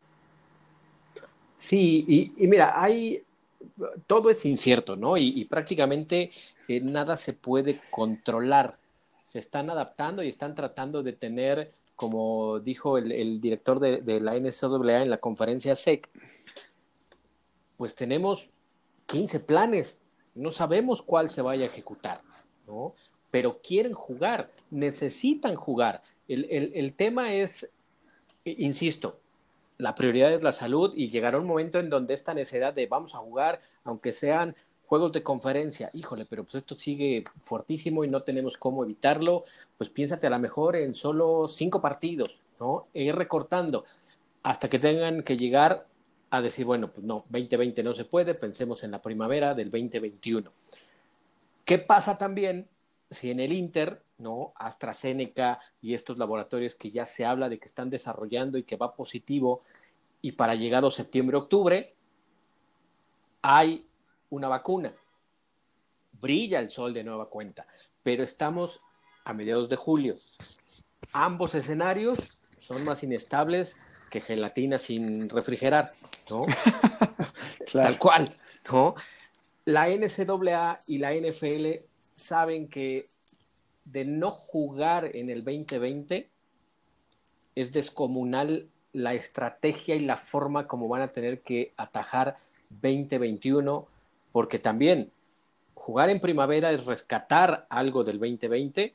[1.59, 3.23] Sí, y, mira, hay
[4.07, 5.17] todo es incierto, ¿no?
[5.17, 6.31] Y, y prácticamente
[6.69, 8.77] eh, nada se puede controlar.
[9.25, 14.35] Se están adaptando y están tratando de tener, como dijo el, director de, de, la
[14.39, 16.09] NCAA en la conferencia SEC,
[17.77, 18.51] pues tenemos
[19.07, 19.99] 15 planes,
[20.35, 22.21] no sabemos cuál se vaya a ejecutar,
[22.67, 22.95] ¿no?
[23.31, 26.03] Pero quieren jugar, necesitan jugar.
[26.29, 27.69] El, el, el tema es,
[28.45, 29.19] insisto,
[29.79, 33.15] la prioridad es la salud y llegará un momento en donde esta necesidad de vamos
[33.15, 34.55] a jugar, aunque sean
[34.87, 39.45] juegos de conferencia, híjole, pero pues esto sigue fuertísimo y no tenemos cómo evitarlo,
[39.79, 42.87] pues piénsate a lo mejor en solo cinco partidos, ¿no?
[42.95, 43.85] E ir recortando
[44.43, 45.87] hasta que tengan que llegar
[46.31, 50.51] a decir, bueno, pues no, 2020 no se puede, pensemos en la primavera del 2021.
[51.65, 52.69] ¿Qué pasa también
[53.11, 54.53] si en el Inter, ¿no?
[54.57, 58.95] AstraZeneca y estos laboratorios que ya se habla de que están desarrollando y que va
[58.95, 59.63] positivo,
[60.21, 61.95] y para llegado septiembre-octubre,
[63.43, 63.87] hay
[64.31, 64.93] una vacuna.
[66.13, 67.67] Brilla el sol de nueva cuenta,
[68.03, 68.81] pero estamos
[69.25, 70.17] a mediados de julio.
[71.13, 73.77] Ambos escenarios son más inestables
[74.11, 75.91] que gelatina sin refrigerar,
[76.31, 76.43] ¿no?
[77.67, 77.89] claro.
[77.89, 78.37] Tal cual,
[78.71, 78.95] ¿no?
[79.65, 83.07] La NCAA y la NFL saben que
[83.85, 86.31] de no jugar en el 2020
[87.55, 92.37] es descomunal la estrategia y la forma como van a tener que atajar
[92.71, 93.87] 2021,
[94.35, 95.13] porque también
[95.75, 98.93] jugar en primavera es rescatar algo del 2020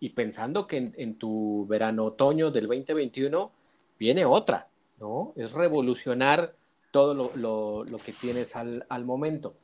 [0.00, 3.52] y pensando que en, tu verano-otoño del 2021
[3.96, 4.66] viene otra,
[4.98, 5.34] ¿no?
[5.36, 6.56] Es revolucionar
[6.90, 9.54] todo lo, lo, lo que tienes al, al, momento.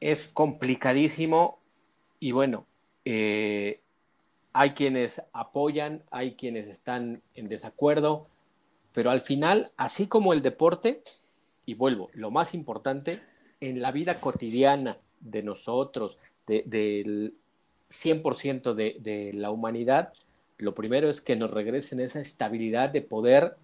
[0.00, 1.58] Es complicadísimo
[2.18, 2.64] y bueno,
[3.04, 3.80] eh,
[4.54, 8.28] hay quienes apoyan, hay quienes están en desacuerdo,
[8.94, 11.02] pero al final, así como el deporte,
[11.66, 13.28] y vuelvo, lo más importante,
[13.60, 17.34] en la vida cotidiana de nosotros, de, del
[17.90, 20.12] 100% de, de la humanidad,
[20.58, 23.56] lo primero es que nos regresen esa estabilidad de poder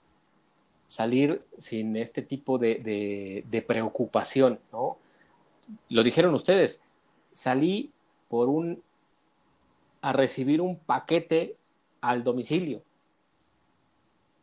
[0.86, 4.98] salir sin este tipo de, de, de, preocupación, ¿no?
[5.88, 6.80] Lo dijeron ustedes,
[7.32, 7.92] salí
[8.28, 8.82] por un
[10.00, 11.56] a recibir un paquete
[12.00, 12.82] al domicilio.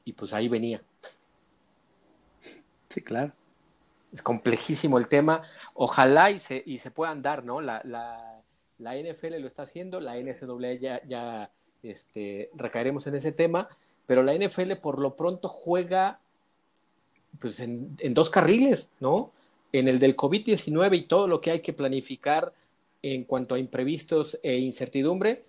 [0.03, 0.81] Y pues ahí venía.
[2.89, 3.31] Sí, claro.
[4.13, 5.41] Es complejísimo el tema.
[5.73, 7.59] Ojalá y se, y se puedan dar, ¿no?
[7.59, 8.41] La, la,
[8.77, 13.67] la NFL lo está haciendo, la NCAA ya, ya este, recaeremos en ese tema,
[14.05, 16.19] pero la NFL por lo pronto juega
[17.39, 19.31] pues en, en dos carriles, ¿no?
[19.71, 22.53] En el del COVID-19 y todo lo que hay que planificar
[23.01, 25.45] en cuanto a imprevistos e incertidumbre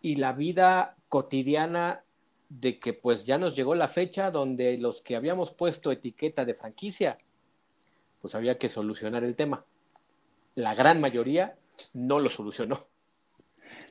[0.00, 2.02] y la vida cotidiana
[2.48, 6.54] de que pues ya nos llegó la fecha donde los que habíamos puesto etiqueta de
[6.54, 7.18] franquicia,
[8.20, 9.64] pues había que solucionar el tema.
[10.54, 11.56] La gran mayoría
[11.92, 12.86] no lo solucionó.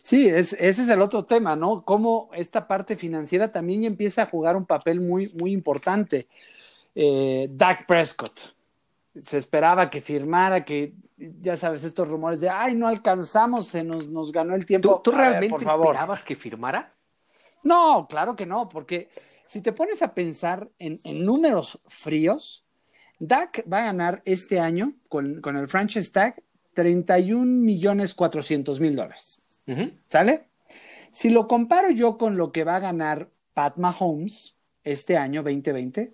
[0.01, 1.83] Sí, es, ese es el otro tema, ¿no?
[1.83, 6.27] Cómo esta parte financiera también empieza a jugar un papel muy, muy importante.
[6.95, 8.39] Eh, Dak Prescott,
[9.21, 14.07] se esperaba que firmara, que ya sabes, estos rumores de, ay, no alcanzamos, se nos,
[14.07, 15.01] nos ganó el tiempo.
[15.03, 15.87] ¿Tú, tú realmente ver, por favor.
[15.87, 16.93] esperabas que firmara?
[17.63, 19.09] No, claro que no, porque
[19.45, 22.63] si te pones a pensar en, en números fríos,
[23.19, 26.35] Dak va a ganar este año con, con el franchise tag
[26.73, 29.61] 31 millones 400 mil dólares.
[29.67, 29.93] Uh -huh.
[30.09, 30.47] ¿Sale?
[31.11, 36.13] Si lo comparo yo con lo que va a ganar Pat Mahomes este año 2020,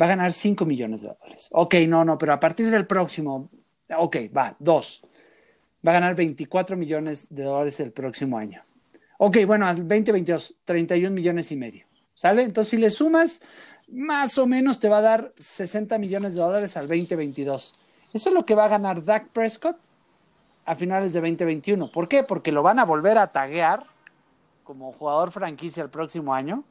[0.00, 1.48] va a ganar 5 millones de dólares.
[1.52, 3.50] Ok, no, no, pero a partir del próximo,
[3.96, 5.02] ok, va, dos.
[5.86, 8.64] Va a ganar 24 millones de dólares el próximo año.
[9.18, 11.86] Ok, bueno, al 2022, 31 millones y medio.
[12.14, 12.42] ¿Sale?
[12.42, 13.42] Entonces, si le sumas,
[13.92, 17.72] más o menos te va a dar 60 millones de dólares al 2022.
[18.12, 19.76] Eso es lo que va a ganar Dak Prescott
[20.64, 21.90] a finales de 2021.
[21.92, 22.22] ¿Por qué?
[22.22, 23.86] Porque lo van a volver a taguear
[24.64, 26.64] como jugador franquicia el próximo año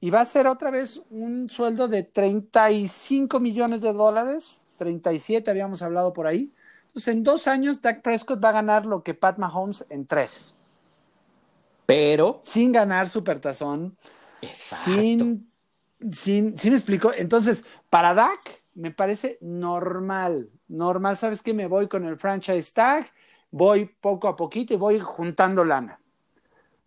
[0.00, 5.82] Y va a ser otra vez un sueldo de 35 millones de dólares, 37 habíamos
[5.82, 6.50] hablado por ahí.
[6.86, 10.54] Entonces, en dos años, Dak Prescott va a ganar lo que Pat Mahomes en tres.
[11.86, 12.40] Pero.
[12.44, 13.96] Sin ganar supertazón.
[14.52, 15.49] Sin,
[16.12, 17.12] sin, sin me explico.
[17.16, 20.50] Entonces, para Dak, me parece normal.
[20.68, 21.54] Normal, ¿sabes qué?
[21.54, 23.10] Me voy con el franchise tag,
[23.50, 26.00] voy poco a poquito y voy juntando lana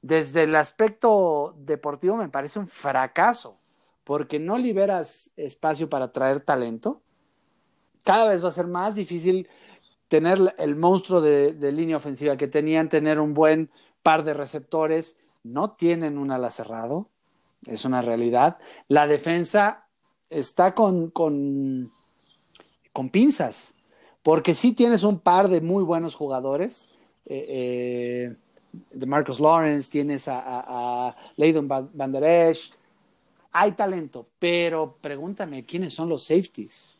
[0.03, 3.57] desde el aspecto deportivo me parece un fracaso,
[4.03, 7.01] porque no liberas espacio para traer talento.
[8.03, 9.47] Cada vez va a ser más difícil
[10.09, 13.71] tener el monstruo de, línea ofensiva que tenían, tener un buen
[14.03, 15.17] par de receptores.
[15.41, 17.09] No tienen un ala cerrado,
[17.65, 18.57] es una realidad.
[18.87, 19.87] La defensa
[20.29, 21.91] está con, con,
[22.91, 23.75] con pinzas,
[24.21, 26.87] porque sí tienes un par de muy buenos jugadores.
[27.25, 28.35] Eh, eh,
[28.91, 32.71] de Marcus Lawrence, tienes a, a, Leydon Van Der Esch.
[33.51, 36.97] Hay talento, pero pregúntame quiénes son los safeties.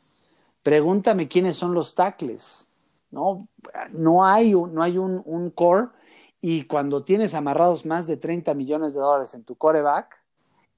[0.62, 2.68] Pregúntame quiénes son los tackles.
[3.10, 3.48] No,
[3.92, 5.88] no hay, no hay un, un core
[6.46, 10.23] y cuando tienes amarrados más de 30 millones de dólares en tu coreback,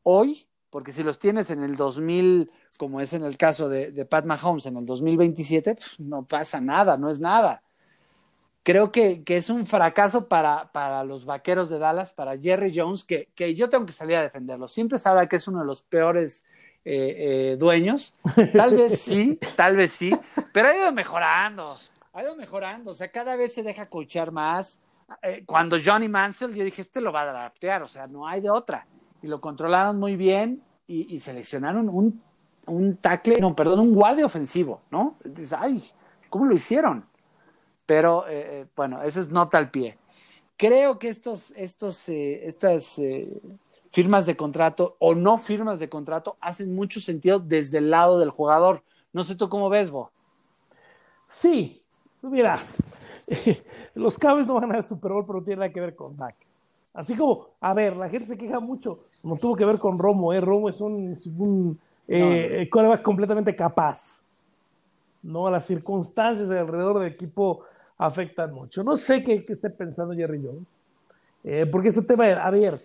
[0.06, 4.06] hoy, porque si los tienes en el 2000, como es en el caso de, de
[4.06, 7.62] Pat Mahomes, en el 2027, pues, no pasa nada, no es nada
[8.66, 13.56] creo que, es un fracaso para, para, los vaqueros de Dallas, para Jerry Jones, que,
[13.56, 14.68] yo tengo que salir a defenderlo.
[14.68, 16.46] Siempre sabe que es uno de los peores
[16.84, 18.16] eh, eh, dueños.
[18.54, 20.12] Tal vez sí, tal vez sí,
[20.52, 21.78] pero ha ido mejorando,
[22.14, 22.92] ha ido mejorando.
[22.92, 24.82] O sea, cada vez se deja coachar más.
[25.22, 28.42] Eh, cuando Johnny Mansell, yo dije, este lo va a adaptar, o sea, no hay
[28.42, 28.88] de otra.
[29.22, 32.22] Y lo controlaron muy bien y, seleccionaron un,
[32.68, 35.16] un tackle, no, perdón, un guardia ofensivo, ¿no?
[35.24, 35.92] Dices, ay,
[36.30, 37.06] ¿cómo lo hicieron?
[37.86, 39.98] Pero eh, eh, bueno, eso es nota al pie.
[40.58, 43.00] Creo que estos, estos, eh, estas
[43.92, 48.30] firmas de contrato o no firmas de contrato hacen mucho sentido desde el lado del
[48.30, 48.84] jugador.
[49.12, 50.12] No sé tú cómo ves, Bo.
[51.28, 51.82] Sí,
[52.22, 52.60] mira,
[53.96, 55.96] los Cowboys no van a ganar el Super Bowl, pero no tiene nada que ver
[55.96, 56.36] con Dak.
[56.96, 60.32] Así como, a ver, la gente se queja mucho, no tuvo que ver con Romo,
[60.32, 60.40] ¿eh?
[60.40, 61.78] Romo es un, un
[63.04, 64.24] completamente capaz.
[65.22, 67.66] No, las circunstancias alrededor del equipo
[67.98, 68.82] afectan mucho.
[68.82, 70.68] No sé qué, esté pensando Jerry Jones,
[71.44, 72.80] eh, porque ese tema, a ver,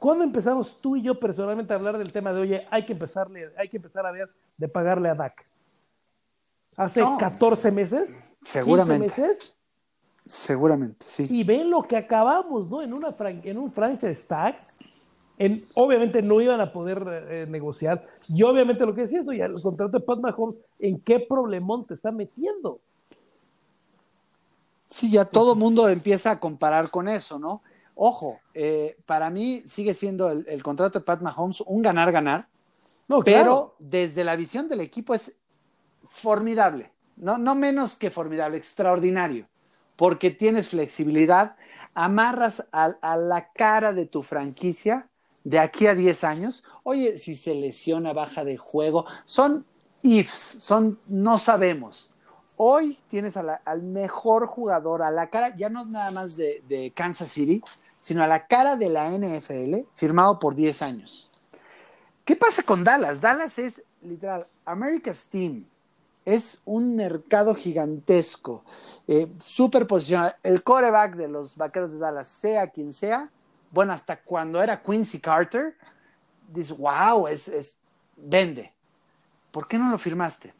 [0.00, 3.50] ¿cuándo empezamos tú y yo personalmente a hablar del tema de, oye, hay que, empezarle,
[3.58, 5.46] hay que empezar a ver de pagarle a Dak?
[6.78, 8.24] ¿Hace 14 meses?
[8.44, 9.08] Seguramente.
[9.08, 9.61] 15 meses?
[10.26, 11.26] Seguramente, sí.
[11.28, 12.82] Y ven lo que acabamos, ¿no?
[12.82, 14.58] En, una en un franchise tag.
[15.38, 18.06] En, obviamente no iban a poder eh, negociar.
[18.28, 19.32] Y obviamente lo que decías, ¿no?
[19.32, 22.78] ya el contrato de Pat Mahomes, ¿en qué problemón te está metiendo?
[24.86, 27.62] Sí, ya todo mundo empieza a comparar con eso, ¿no?
[27.94, 32.46] Ojo, eh, para mí sigue siendo el, contrato de Pat Mahomes un ganar-ganar,
[33.24, 35.34] pero desde la visión del equipo es
[36.08, 39.46] formidable, no, no menos que formidable, extraordinario,
[39.96, 41.56] porque tienes flexibilidad,
[41.94, 45.08] amarras a, la cara de tu franquicia
[45.44, 46.64] de aquí a 10 años.
[46.82, 49.66] Oye, si se lesiona, baja de juego, son
[50.02, 52.12] ifs, son no sabemos
[52.64, 57.60] hoy tienes al mejor jugador, a la cara, ya no nada más de, Kansas City,
[58.00, 61.30] sino a la cara de la NFL, firmado por 10 años.
[62.24, 63.20] ¿Qué pasa con Dallas?
[63.20, 65.66] Dallas es literal, America's Team.
[66.24, 68.64] Es un mercado gigantesco,
[69.08, 70.34] eh, súper posicionado.
[70.42, 73.30] El coreback de los vaqueros de Dallas, sea quien sea,
[73.70, 75.74] bueno, hasta cuando era Quincy Carter,
[76.52, 77.76] dice, wow, es, es,
[78.16, 78.72] vende.
[79.50, 80.54] ¿Por qué no lo firmaste?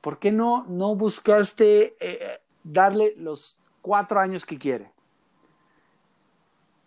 [0.00, 4.90] ¿Por qué no, no buscaste eh, darle los cuatro años que quiere?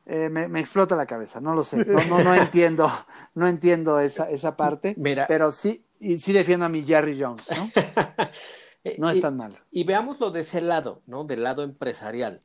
[0.06, 2.92] Eh, me, explota la cabeza, no lo sé, no, no, entiendo,
[3.36, 4.98] no entiendo esa, esa parte,
[5.30, 7.70] pero sí, y sí defiendo a mi Jerry Jones, ¿no?
[8.98, 9.56] No es tan malo.
[9.72, 11.24] Y veámoslo de ese lado, ¿no?
[11.24, 12.42] Del lado empresarial.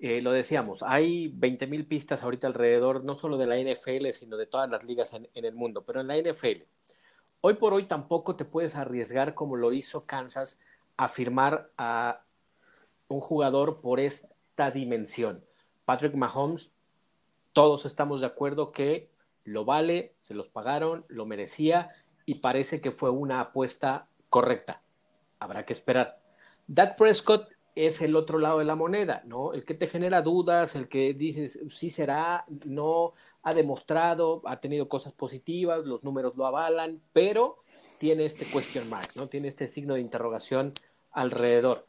[0.00, 4.36] Eh, lo decíamos, hay 20 mil pistas ahorita alrededor, no solo de la NFL, sino
[4.36, 6.64] de todas las ligas en el mundo, pero en la NFL
[7.48, 10.58] Hoy por hoy tampoco te puedes arriesgar como lo hizo Kansas
[10.96, 12.24] a firmar a
[13.06, 15.44] un jugador por esta dimensión.
[15.84, 16.72] Patrick Mahomes,
[17.52, 19.10] todos estamos de acuerdo que
[19.44, 21.90] lo vale, se los pagaron, lo merecía
[22.26, 24.82] y parece que fue una apuesta correcta.
[25.38, 26.20] Habrá que esperar.
[26.66, 29.52] Dak Prescott es el otro lado de la moneda, ¿no?
[29.52, 33.12] El que te genera dudas, el que dices, sí será, no,
[33.42, 37.58] ha demostrado, ha tenido cosas positivas, los números lo avalan, pero
[37.98, 39.28] tiene este question mark, ¿no?
[39.28, 40.72] Tiene este signo de interrogación
[41.12, 41.86] alrededor.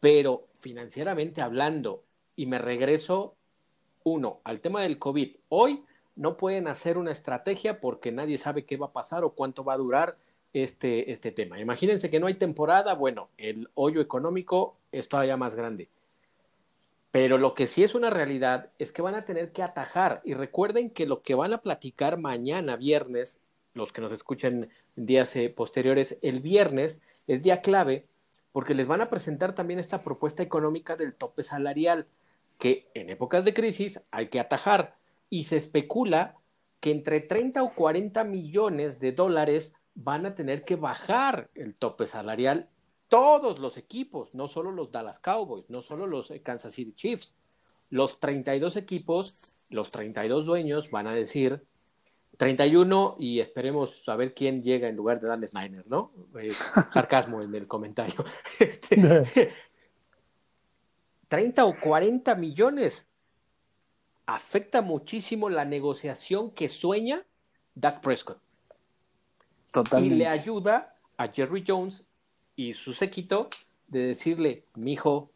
[0.00, 3.36] Pero financieramente hablando, y me regreso,
[4.02, 5.36] uno, al tema del COVID.
[5.50, 5.84] Hoy
[6.18, 9.74] no pueden hacer una estrategia porque nadie sabe qué va a pasar o cuánto va
[9.74, 10.16] a durar
[10.52, 11.60] este, este tema.
[11.60, 15.88] Imagínense que no hay temporada, bueno, el hoyo económico es todavía más grande.
[17.12, 20.20] Pero lo que sí es una realidad es que van a tener que atajar.
[20.24, 23.38] Y recuerden que lo que van a platicar mañana, viernes,
[23.72, 28.06] los que nos escuchen en días eh, posteriores, el viernes es día clave
[28.50, 32.08] porque les van a presentar también esta propuesta económica del tope salarial,
[32.58, 34.97] que en épocas de crisis hay que atajar.
[35.30, 36.36] Y se especula
[36.80, 42.06] que entre 30 o 40 millones de dólares van a tener que bajar el tope
[42.06, 42.70] salarial
[43.08, 47.34] todos los equipos, no solo los Dallas Cowboys, no solo los eh, Kansas City Chiefs.
[47.90, 51.64] Los 32 equipos, los 32 dueños van a decir
[52.36, 56.12] 31 y esperemos a ver quién llega en lugar de Dan Snyder, ¿no?
[56.38, 56.52] Eh,
[56.92, 58.24] sarcasmo en el comentario.
[58.60, 59.52] Este,
[61.28, 63.06] 30 o 40 millones.
[64.28, 67.24] Afecta muchísimo la negociación que sueña
[67.74, 68.38] Dak Prescott.
[69.70, 70.16] Totalmente.
[70.16, 72.04] Y le ayuda a Jerry Jones
[72.54, 73.48] y su séquito
[73.86, 75.28] de decirle, mijo,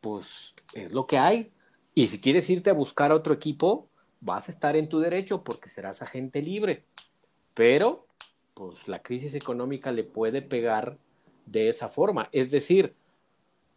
[0.00, 1.50] pues es lo que hay.
[1.96, 3.88] Y si quieres irte a buscar a otro equipo,
[4.20, 6.84] vas a estar en tu derecho porque serás agente libre.
[7.54, 8.06] Pero,
[8.54, 10.96] pues la crisis económica le puede pegar
[11.46, 12.28] de esa forma.
[12.30, 12.94] Es decir,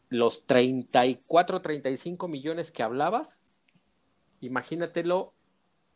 [0.10, 3.40] los 34, 35 millones que hablabas,
[4.42, 5.34] imagínatelo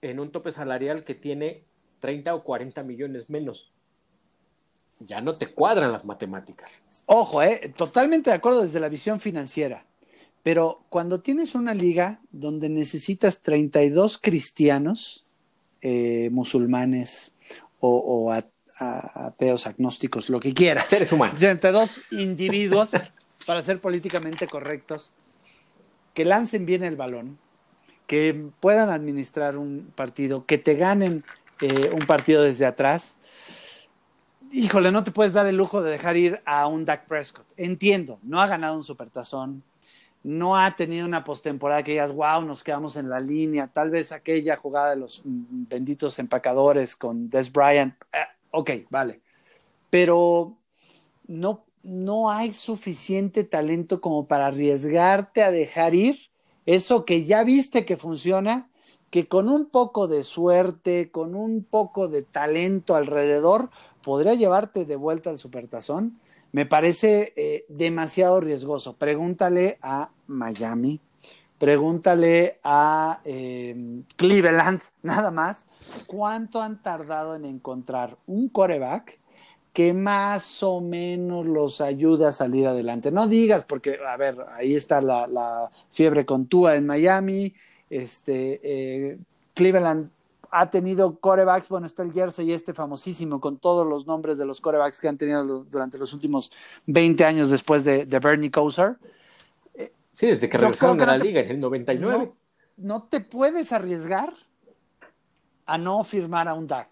[0.02, 1.66] en un tope salarial que tiene
[2.00, 3.76] 30 o 40 millones menos
[5.00, 6.82] ya no te cuadran las matemáticas.
[7.06, 9.86] Ojo, eh, totalmente de acuerdo desde la visión financiera.
[10.44, 15.26] Pero cuando tienes una liga donde necesitas 32 cristianos,
[15.82, 17.34] eh, musulmanes
[17.80, 18.32] o,
[18.80, 20.86] ateos, agnósticos, lo que quieras.
[20.88, 21.40] Seres humanos.
[21.40, 22.92] 32 individuos,
[23.46, 25.14] para ser políticamente correctos,
[26.14, 27.38] que lancen bien el balón,
[28.08, 31.24] que puedan administrar un partido, que te ganen
[31.62, 33.18] eh, un partido desde atrás
[34.56, 37.46] híjole, no te puedes dar el lujo de dejar ir a un Dak Prescott.
[37.58, 39.64] Entiendo, no ha ganado un supertazón,
[40.24, 43.68] no ha tenido una postemporada que digas, wow, nos quedamos en la línea.
[43.68, 47.94] Tal vez aquella jugada de los mm, benditos empacadores con Des Bryant.
[48.14, 48.18] Eh,
[48.52, 49.22] ok, vale.
[49.90, 50.58] Pero
[51.28, 56.18] no, no hay suficiente talento como para arriesgarte a dejar ir
[56.66, 58.70] eso que ya viste que funciona,
[59.10, 63.70] que con un poco de suerte, con un poco de talento alrededor,
[64.04, 66.20] podría llevarte de vuelta al supertazón,
[66.52, 68.96] me parece eh, demasiado riesgoso.
[68.96, 71.02] Pregúntale a Miami,
[71.58, 75.68] pregúntale a em, Cleveland, nada más,
[76.08, 79.20] cuánto han tardado en encontrar un coreback
[79.76, 83.12] que más o menos los ayude a salir adelante.
[83.12, 87.54] No digas, porque, a ver, ahí está la, fiebre con Tua en Miami,
[87.90, 89.18] este, eh,
[89.54, 90.10] Cleveland
[90.50, 94.62] ha tenido corebacks, bueno, está el Jersey este famosísimo con todos los nombres de los
[94.62, 96.54] corebacks que han tenido durante los últimos
[96.86, 98.98] 20 años después de, Bernie Kosar.
[100.14, 102.32] Sí, desde que regresaron a la liga en el 99.
[102.78, 104.34] No, te puedes arriesgar
[105.66, 106.88] a no firmar a un DAC.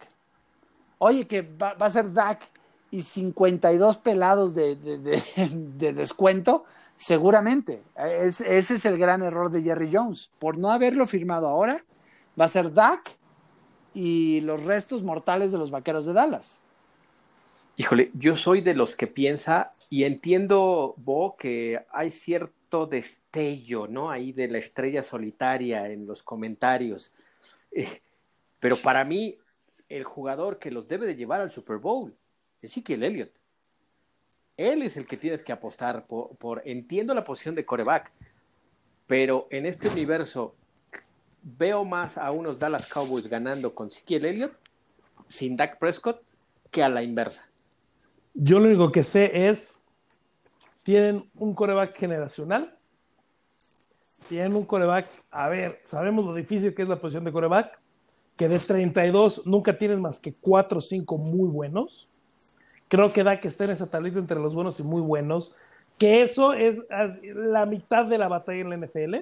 [0.98, 2.52] Oye, que va, a ser DAC
[2.94, 6.64] y 52 pelados de, de, descuento,
[6.96, 7.82] seguramente.
[7.98, 10.30] ese es el gran error de Jerry Jones.
[10.38, 11.84] Por no haberlo firmado ahora,
[12.40, 13.18] va a ser DAC
[13.96, 16.62] y los restos mortales de los vaqueros de Dallas.
[17.78, 24.12] Híjole, yo soy de los que piensa y entiendo, Bo, que hay cierto destello, ¿no?
[24.12, 27.12] Ahí de la estrella solitaria en los comentarios.
[27.72, 28.04] Eh,
[28.60, 29.40] pero para mí,
[29.90, 32.16] el jugador que los debe de llevar al Super Bowl
[32.64, 33.32] Ezekiel Elliott.
[34.58, 38.12] Él es el que tienes que apostar por, entiendo la posición de coreback,
[39.08, 40.56] pero en este universo
[41.42, 44.54] veo más a unos Dallas Cowboys ganando con Ezekiel Elliott
[45.28, 46.22] sin Dak Prescott
[46.72, 47.44] que a la inversa.
[48.34, 49.84] Yo lo único que sé es,
[50.84, 52.78] tienen un coreback generacional,
[54.28, 57.80] tienen un coreback, a ver, sabemos lo difícil que es la posición de coreback,
[58.36, 62.10] que de 32 nunca tienen más que 4 o 5 muy buenos.
[62.94, 65.56] Creo que Dak está en esa tablita entre los buenos y muy buenos,
[65.98, 66.86] que eso es
[67.24, 69.16] la mitad de la batalla en la NFL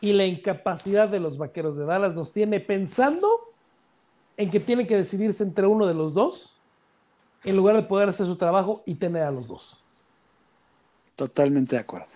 [0.00, 3.28] y la incapacidad de los vaqueros de Dallas nos tiene pensando
[4.36, 6.56] en que tienen que decidirse entre uno de los dos
[7.44, 9.84] en lugar de poder hacer su trabajo y tener a los dos.
[11.14, 12.08] Totalmente de acuerdo.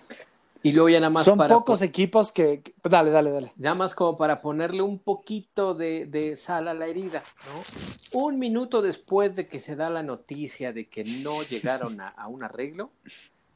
[0.63, 1.25] Y luego ya nada más.
[1.25, 3.53] Son pocos equipos que, Dale, dale, dale.
[3.57, 8.19] Nada más como para ponerle un poquito de, de, sal a la herida, ¿no?
[8.19, 12.27] Un minuto después de que se da la noticia de que no llegaron a, a
[12.27, 12.91] un arreglo,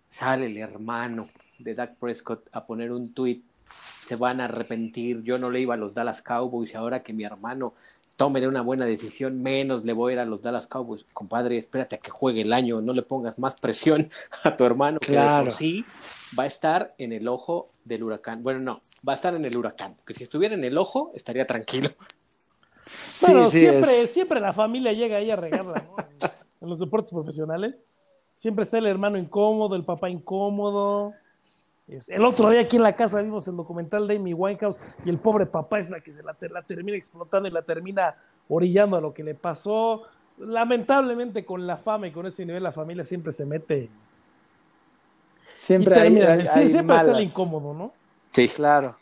[0.09, 1.27] sale el hermano
[1.59, 3.43] de Dak Prescott a poner un tuit
[4.03, 7.13] se van a arrepentir, yo no le iba a los Dallas Cowboys y ahora que
[7.13, 7.75] mi hermano
[8.17, 11.05] tome una buena decisión, menos le voy a ir a los Dallas Cowboys.
[11.13, 14.09] Compadre, espérate a que juegue el año, no le pongas más presión
[14.43, 15.51] a tu hermano, claro.
[15.51, 15.85] sí
[16.37, 18.43] va a estar en el ojo del huracán.
[18.43, 21.45] Bueno, no, va a estar en el huracán, porque si estuviera en el ojo, estaría
[21.45, 21.89] tranquilo.
[23.21, 25.95] Bueno, siempre, siempre la familia llega ahí a regarla, ¿no?
[26.61, 27.85] en los deportes profesionales.
[28.35, 31.13] Siempre está el hermano incómodo, el papá incómodo.
[32.07, 35.17] El otro día aquí en la casa vimos el documental de Amy Winehouse y el
[35.17, 38.15] pobre papá es la que se la, termina explotando y la termina
[38.47, 40.03] orillando a lo que le pasó.
[40.37, 43.89] Lamentablemente con la fama y con ese nivel la familia siempre se mete.
[45.61, 47.93] Siempre hay, sí, siempre está el incómodo, ¿no?
[48.31, 48.95] Sí, claro.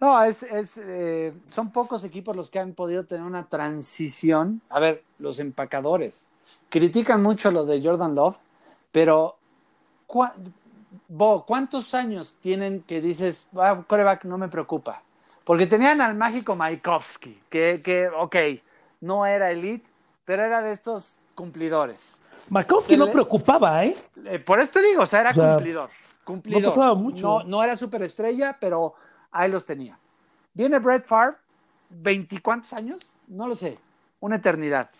[0.00, 4.60] No, es, es eh, son pocos equipos los que han podido tener una transición.
[4.68, 6.28] A ver, los empacadores
[6.70, 8.36] critican mucho lo de Jordan Love,
[8.90, 9.36] pero
[11.06, 15.04] Bo, ¿cuántos años tienen que dices, ah, coreback no me preocupa?
[15.44, 18.36] Porque tenían al mágico Maikovsky, que, que, ok,
[19.02, 19.88] no era elite,
[20.24, 22.19] pero era de estos cumplidores.
[22.48, 23.96] Maikovsky no preocupaba, ¿eh?
[24.24, 24.38] ¿eh?
[24.38, 25.90] Por esto digo, o sea, era cumplidor.
[26.24, 26.76] Cumplidor.
[26.76, 27.22] No mucho.
[27.22, 28.94] No, no era superestrella, pero
[29.30, 29.98] ahí los tenía.
[30.54, 31.36] Viene Brett Favre,
[31.88, 33.10] ¿veinticuántos años?
[33.28, 33.78] No lo sé,
[34.20, 34.90] una eternidad.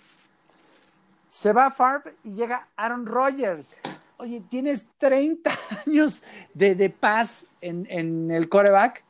[1.28, 3.78] Se va Favre y llega Aaron Rodgers
[4.20, 5.51] oye, tienes 30
[5.86, 6.22] años
[6.55, 9.05] de, paz en, el coreback.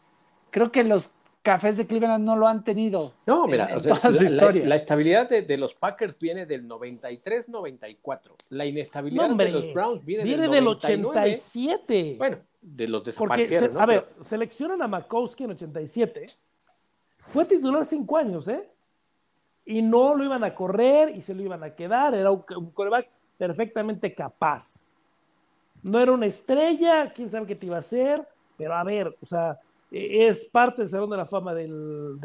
[0.51, 1.11] Creo que los
[1.43, 3.14] cafés de Cleveland no lo han tenido.
[3.26, 4.66] No, mira, toda su historia.
[4.66, 8.32] La, estabilidad de, los Packers viene del 93-94.
[8.51, 12.16] La inestabilidad de los Browns viene, viene del, 87.
[12.18, 13.78] Bueno, de los desaparecieron.
[13.80, 16.26] A ver, seleccionan a Makowski en 87.
[17.28, 18.68] Fue titular cinco años, ¿eh?
[19.64, 22.14] Y no lo iban a correr y se lo iban a quedar.
[22.14, 24.84] Era un, un coreback perfectamente capaz.
[25.82, 28.26] No era una estrella, quién sabe qué te iba a hacer,
[28.57, 29.59] pero a ver, o sea,
[29.91, 32.18] es parte del Salón de la Fama del,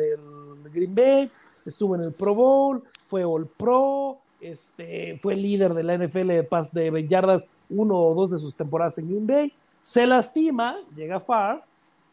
[0.71, 1.31] Green Bay,
[1.65, 6.43] estuvo en el Pro Bowl, fue All Pro, este, fue líder de la NFL de
[6.43, 11.19] pas de yardas uno o dos de sus temporadas en Green Bay, se lastima, llega
[11.19, 11.63] Far,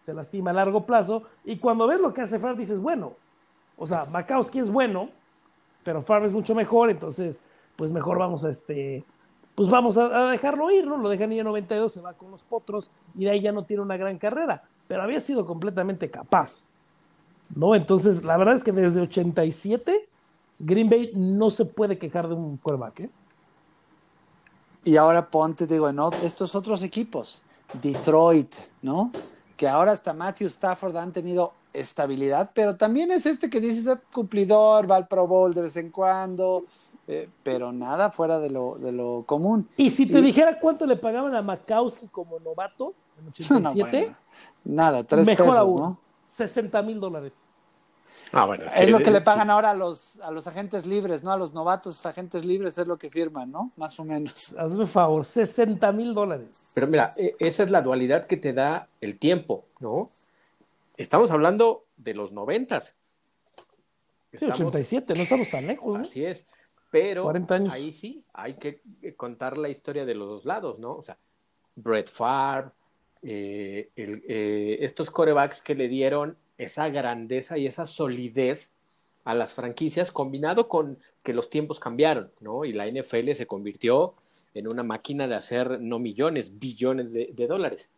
[0.03, 3.12] se lastima a largo plazo, y cuando ves lo que hace Far dices, bueno,
[3.76, 5.11] o sea, Makowski es bueno,
[5.84, 7.42] pero Far es mucho mejor, entonces,
[7.76, 9.05] pues mejor vamos a este
[9.55, 10.96] pues vamos a, dejarlo ir, ¿no?
[10.96, 13.82] Lo deja en 92, se va con los potros y de ahí ya no tiene
[13.82, 14.62] una gran carrera,
[14.93, 16.66] pero había sido completamente capaz,
[17.57, 17.74] ¿no?
[17.74, 20.07] Entonces, la verdad es que desde 87,
[20.59, 23.11] Green Bay no se puede quejar de un quarterback, ¿eh?
[24.84, 27.43] Y ahora ponte, digo, en estos otros equipos,
[27.80, 29.11] Detroit, ¿no?
[29.57, 33.99] Que ahora hasta Matthew Stafford han tenido estabilidad, pero también es este que dices ah,
[34.12, 36.66] cumplidor, va al Pro Bowl de vez en cuando,
[37.09, 39.66] eh, pero nada fuera de lo, de lo común.
[39.78, 44.16] ¿Y si te dijera cuánto le pagaban a Makowski como novato en 87?
[44.64, 45.98] Nada, tres Mejor pesos, aún, ¿no?
[46.28, 47.32] 60 mil dólares.
[48.34, 51.32] Ah, bueno, es, lo que le pagan ahora a los, a los agentes libres, ¿no?
[51.32, 53.70] A los novatos agentes libres es lo que firman, ¿no?
[53.76, 54.54] Más o menos.
[54.58, 56.48] Hazme favor, 60 mil dólares.
[56.72, 60.08] Pero mira, e, esa es la dualidad que te da el tiempo, ¿no?
[60.96, 62.94] Estamos hablando de los noventas.
[64.32, 65.98] Sí, 87, no estamos tan lejos.
[65.98, 66.04] ¿no?
[66.04, 66.46] Así es.
[66.90, 67.30] Pero
[67.70, 68.80] ahí sí, hay que
[69.16, 70.92] contar la historia de los dos lados, ¿no?
[70.96, 71.18] O sea,
[71.74, 72.70] Brett Favre,
[73.22, 78.72] eh, eh, estos corebacks que le dieron esa grandeza y esa solidez
[79.24, 82.64] a las franquicias, combinado con que los tiempos cambiaron, ¿no?
[82.64, 84.14] Y la NFL se convirtió
[84.54, 87.90] en una máquina de hacer no millones, billones de, dólares.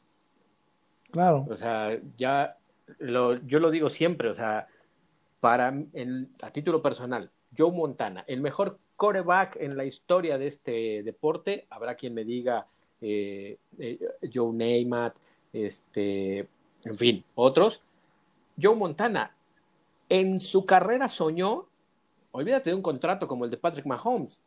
[1.10, 1.46] Claro.
[1.48, 2.58] O sea, ya
[2.98, 4.68] yo lo digo siempre, o sea,
[5.40, 5.74] para
[6.42, 11.66] a título personal, Joe Montana, el mejor coreback en la historia de este deporte.
[11.70, 12.66] Habrá quien me diga
[13.06, 13.98] eh, eh,
[14.32, 15.18] Joe Namath,
[15.52, 16.38] este,
[16.84, 17.82] en fin, otros.
[18.60, 19.36] Joe Montana,
[20.08, 21.66] en su carrera soñó,
[22.32, 24.40] olvídate de un contrato como el de Patrick Mahomes,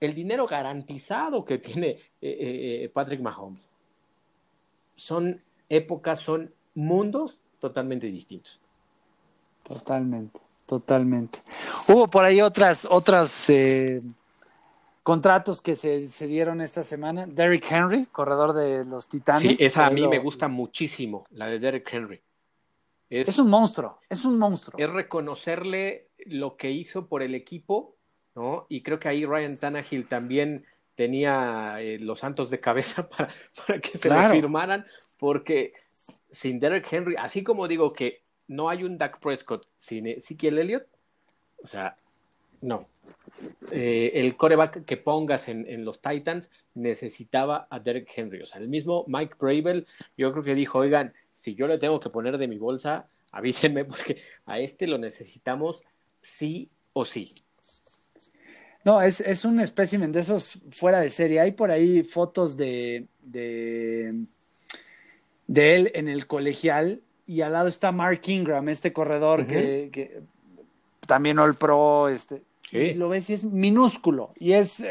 [0.00, 3.68] el dinero garantizado que tiene eh, Patrick Mahomes.
[4.96, 8.60] Son épocas, son mundos totalmente distintos.
[9.62, 10.40] Totalmente.
[10.66, 11.42] Totalmente.
[11.88, 13.48] Hubo por ahí otras, otras
[15.08, 17.26] contratos que se, se, dieron esta semana.
[17.26, 19.40] Derrick Henry, corredor de los Titanes.
[19.40, 22.20] Sí, esa a mí me gusta muchísimo, la de Derrick Henry.
[23.08, 24.78] Es, un monstruo, es un monstruo.
[24.78, 27.96] Es reconocerle lo que hizo por el equipo,
[28.34, 28.66] ¿no?
[28.68, 33.32] Y creo que ahí Ryan Tannehill también tenía eh, los santos de cabeza para,
[33.66, 34.84] para que se lo firmaran,
[35.18, 35.72] porque
[36.30, 40.86] sin Derrick Henry, así como digo que no hay un Dak Prescott sin Ezekiel Elliott.
[41.64, 41.96] O sea,
[42.62, 42.88] no.
[43.70, 48.42] Eh, el coreback que pongas en, los Titans necesitaba a Derek Henry.
[48.42, 49.86] O sea, el mismo Mike Bravel,
[50.16, 53.84] yo creo que dijo, oigan, si yo le tengo que poner de mi bolsa, avísenme
[53.84, 55.84] porque a este lo necesitamos
[56.22, 57.32] sí o sí.
[58.84, 61.40] No, es, es un espécimen de esos fuera de serie.
[61.40, 64.14] Hay por ahí fotos de, de,
[65.46, 70.22] de él en el colegial y al lado está Mark Ingram, este corredor que, que,
[71.06, 72.94] también All Pro, este, sí.
[72.94, 74.84] lo ves y es minúsculo y es uh,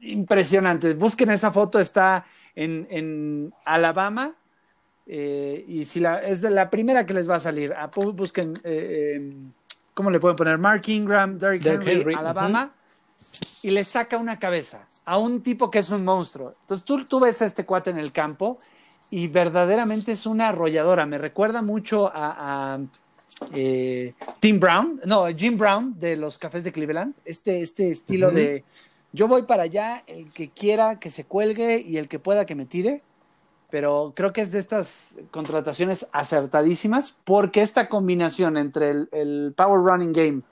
[0.00, 0.94] impresionante.
[0.94, 4.34] Busquen esa foto, está en, en Alabama
[5.06, 7.72] eh, y si la, es de la primera que les va a salir.
[7.76, 9.34] Ah, busquen, eh, eh,
[9.94, 10.58] ¿cómo le pueden poner?
[10.58, 12.64] Mark Ingram, Derrick Henry, Henry, Alabama.
[12.64, 12.82] Uh -huh
[13.62, 16.50] y le saca una cabeza a un tipo que es un monstruo.
[16.62, 18.58] Entonces tú, tú ves a este cuate en el campo
[19.10, 21.06] y verdaderamente es una arrolladora.
[21.06, 22.80] Me recuerda mucho a, a
[23.54, 27.14] eh, Tim Brown, no, Jim Brown de los Cafés de Cleveland.
[27.24, 28.34] Este, este estilo uh -huh.
[28.34, 28.64] de
[29.12, 32.54] yo voy para allá, el que quiera que se cuelgue y el que pueda que
[32.54, 33.02] me tire.
[33.70, 39.80] Pero creo que es de estas contrataciones acertadísimas porque esta combinación entre el, el Power
[39.80, 40.42] Running Game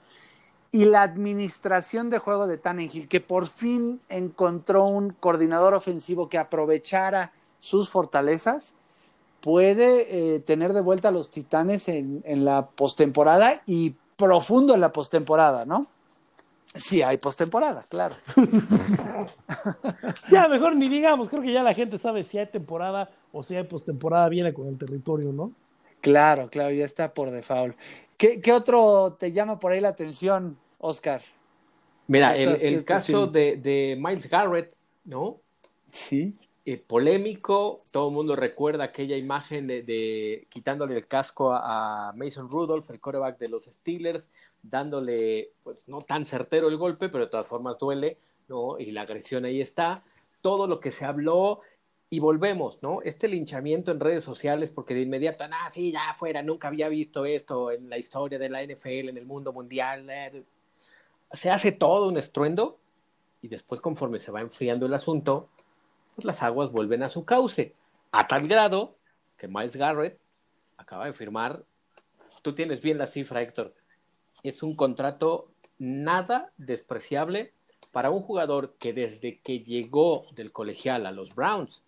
[0.71, 6.37] y la administración de juego de Tannenhill, que por fin encontró un coordinador ofensivo que
[6.37, 8.73] aprovechara sus fortalezas,
[9.41, 14.81] puede eh, tener de vuelta a los Titanes en, en la postemporada y profundo en
[14.81, 15.87] la postemporada, ¿no?
[16.73, 18.15] Sí, hay postemporada, claro.
[20.31, 23.55] ya, mejor ni digamos, creo que ya la gente sabe si hay temporada o si
[23.55, 25.51] hay postemporada, viene con el territorio, ¿no?
[25.99, 27.75] Claro, claro, ya está por default.
[28.17, 31.21] ¿Qué, ¿Qué, otro te llama por ahí la atención, Oscar?
[32.07, 34.73] Mira, el, el caso de, de, Miles Garrett,
[35.03, 35.37] ¿no?
[35.91, 36.35] Sí.
[36.63, 42.89] Eh, polémico, todo el mundo recuerda aquella imagen de, quitándole el casco a, Mason Rudolph,
[42.91, 44.29] el coreback de los Steelers,
[44.61, 48.77] dándole, pues no tan certero el golpe, pero de todas formas duele, ¿no?
[48.77, 50.03] Y la agresión ahí está.
[50.41, 51.61] Todo lo que se habló,
[52.13, 53.01] y volvemos, ¿no?
[53.03, 57.25] Este linchamiento en redes sociales, porque de inmediato, ah, sí, ya fuera, nunca había visto
[57.25, 60.09] esto en la historia de la NFL, en el mundo mundial.
[60.09, 60.43] Eh.
[61.31, 62.77] Se hace todo un estruendo
[63.41, 65.47] y después, conforme se va enfriando el asunto,
[66.15, 67.73] pues las aguas vuelven a su cauce.
[68.11, 68.95] A tal grado
[69.37, 70.19] que Miles Garrett
[70.77, 71.63] acaba de firmar,
[72.41, 73.73] tú tienes bien la cifra, Héctor,
[74.43, 77.53] es un contrato nada despreciable
[77.91, 81.83] para un jugador que desde que llegó del colegial a los Browns,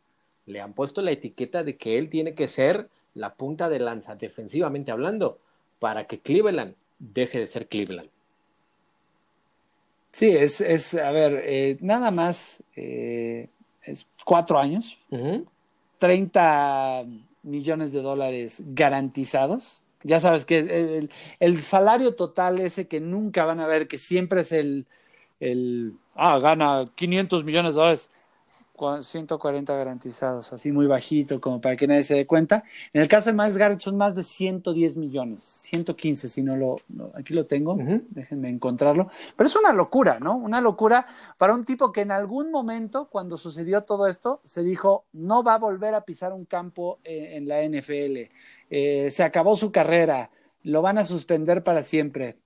[0.45, 4.15] le han puesto la etiqueta de que él tiene que ser la punta de lanza,
[4.15, 5.39] defensivamente hablando,
[5.79, 8.09] para que Cleveland deje de ser Cleveland.
[10.11, 13.49] Sí, es, es a ver, eh, nada más eh,
[13.83, 15.45] es cuatro años, uh -huh.
[15.99, 17.05] 30
[17.43, 19.83] millones de dólares garantizados.
[20.03, 21.09] Ya sabes que el,
[21.39, 24.85] el, salario total ese que nunca van a ver, que siempre es el,
[25.39, 28.09] el ah, gana 500 millones de dólares
[28.75, 32.63] 140 garantizados, así muy bajito, como para que nadie se dé cuenta.
[32.91, 36.77] En el caso de Miles Garrett son más de 110 millones, 115 si no lo,
[36.89, 38.03] no, aquí lo tengo, uh -huh.
[38.09, 39.09] déjenme encontrarlo.
[39.37, 40.35] Pero es una locura, ¿no?
[40.35, 41.05] Una locura
[41.37, 45.55] para un tipo que en algún momento, cuando sucedió todo esto, se dijo, no va
[45.55, 48.31] a volver a pisar un campo en, en la NFL,
[48.69, 50.31] eh, se acabó su carrera,
[50.63, 52.37] lo van a suspender para siempre.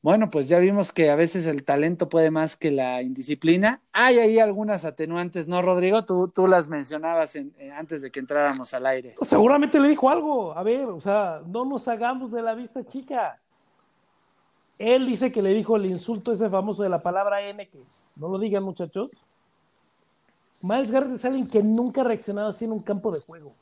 [0.00, 3.82] Bueno, pues ya vimos que a veces el talento puede más que la indisciplina.
[3.92, 6.04] Hay ahí algunas atenuantes, ¿no, Rodrigo?
[6.04, 9.14] Tú, tú las mencionabas en, eh, antes de que entráramos al aire.
[9.22, 10.56] Seguramente le dijo algo.
[10.56, 13.40] A ver, o sea, no nos hagamos de la vista chica.
[14.78, 17.82] Él dice que le dijo el insulto ese famoso de la palabra N, que
[18.14, 19.10] no lo digan, muchachos.
[20.62, 23.52] Miles Garrett es alguien que nunca ha reaccionado así en un campo de juego.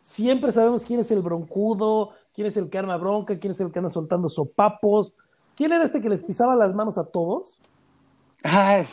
[0.00, 3.72] Siempre sabemos quién es el broncudo, quién es el que arma bronca, quién es el
[3.72, 5.16] que anda soltando sopapos.
[5.56, 7.60] ¿Quién era este que les pisaba las manos a todos?
[8.42, 8.86] Ay,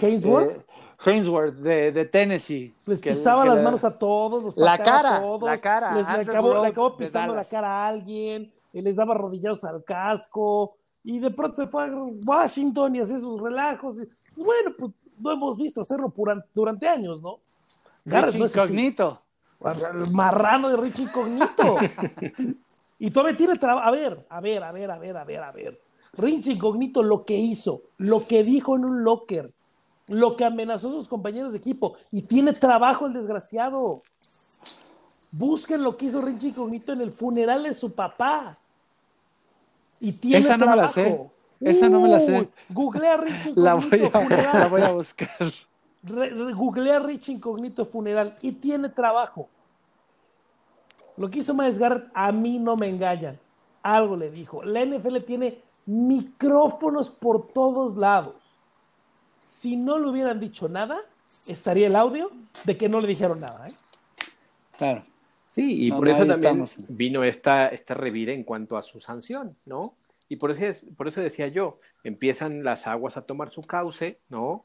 [0.00, 0.50] Hainsworth.
[0.50, 0.64] Eh,
[1.04, 2.74] Hainsworth de, de, Tennessee.
[2.86, 4.42] Les pisaba que, las la, manos a todos.
[4.42, 5.94] Los la cara, a todos, la cara.
[5.94, 10.76] Les, le, acabó, le acabó pisando la cara a alguien, les daba rodillados al casco,
[11.02, 11.92] y de pronto se fue a
[12.26, 13.96] Washington y hacía sus relajos.
[13.98, 16.12] Y, bueno, pues no hemos visto hacerlo
[16.54, 17.40] durante años, ¿no?
[18.04, 19.20] Garrett, no incognito.
[19.60, 21.76] El marrano de Richie Incognito.
[23.04, 23.86] Y todavía tiene trabajo.
[23.86, 25.78] A ver, a ver, a ver, a ver, a ver, a ver.
[26.14, 29.52] Rinche Incognito lo que hizo, lo que dijo en un locker,
[30.08, 31.96] lo que amenazó a sus compañeros de equipo.
[32.10, 34.02] Y tiene trabajo el desgraciado.
[35.32, 38.56] Busquen lo que hizo Rinche Incognito en el funeral de su papá.
[40.00, 41.30] Y tiene Esa no me la sé.
[41.60, 42.48] Esa no me la sé.
[42.70, 44.60] Googlea Rich Incognito la voy a, funeral.
[44.60, 45.52] La voy a buscar.
[46.04, 49.50] Re, re, googlea Rich Incognito funeral y tiene trabajo.
[51.16, 53.38] Lo que hizo Miles Garrett a mí no me engañan.
[53.82, 54.62] Algo le dijo.
[54.62, 58.34] La NFL tiene micrófonos por todos lados.
[59.46, 61.00] Si no le hubieran dicho nada,
[61.46, 62.30] estaría el audio
[62.64, 63.68] de que no le dijeron nada.
[63.68, 63.72] ¿eh?
[64.76, 65.04] Claro.
[65.46, 69.94] Sí, y por eso también vino esta, esta revira en cuanto a su sanción, ¿no?
[70.28, 74.64] Y por eso, por eso decía yo, empiezan las aguas a tomar su cauce, ¿no?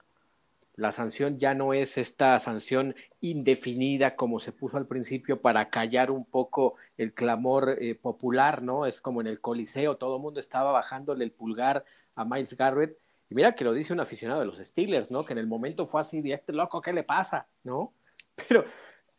[0.75, 6.11] La sanción ya no es esta sanción indefinida como se puso al principio para callar
[6.11, 8.85] un poco el clamor eh, popular, ¿no?
[8.85, 11.83] Es como en el Coliseo, todo el mundo estaba bajándole el pulgar
[12.15, 12.97] a Miles Garrett.
[13.29, 15.23] Y mira que lo dice un aficionado de los Steelers, ¿no?
[15.23, 17.47] Que en el momento fue así de este loco, ¿qué le pasa?
[17.63, 17.91] ¿No?
[18.47, 18.65] Pero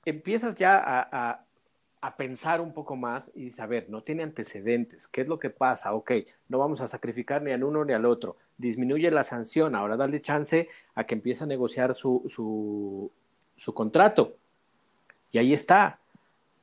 [0.05, 1.44] empiezas ya a, a
[2.16, 5.92] pensar un poco más y saber, no tiene antecedentes, ¿qué es lo que pasa?
[5.92, 6.12] Ok,
[6.48, 10.20] no vamos a sacrificar ni al uno ni al otro, disminuye la sanción, ahora dale
[10.20, 13.11] chance a que empiece a negociar su, su,
[13.55, 14.36] su contrato.
[15.30, 15.98] Y ahí está.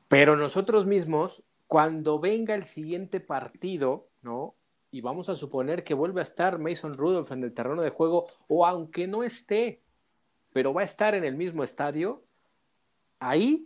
[0.08, 4.56] Pero nosotros mismos, cuando venga el siguiente partido, ¿no?
[4.90, 8.26] Y vamos a suponer que vuelve a estar Mason Rudolph en el terreno de juego,
[8.48, 9.82] o aunque no esté,
[10.54, 12.24] pero va a estar en el mismo estadio,
[13.20, 13.66] ahí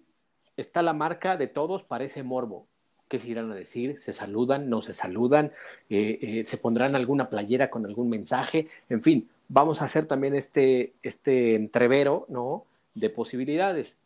[0.61, 2.67] está la marca de todos, parece morbo.
[3.07, 3.99] ¿Qué se irán a decir?
[3.99, 4.69] ¿Se saludan?
[4.69, 5.51] ¿No se saludan?
[5.89, 8.67] Eh, eh, ¿Se pondrán alguna playera con algún mensaje?
[8.89, 12.65] En fin, vamos a hacer también este, este entrevero, ¿no?
[12.95, 13.97] De posibilidades.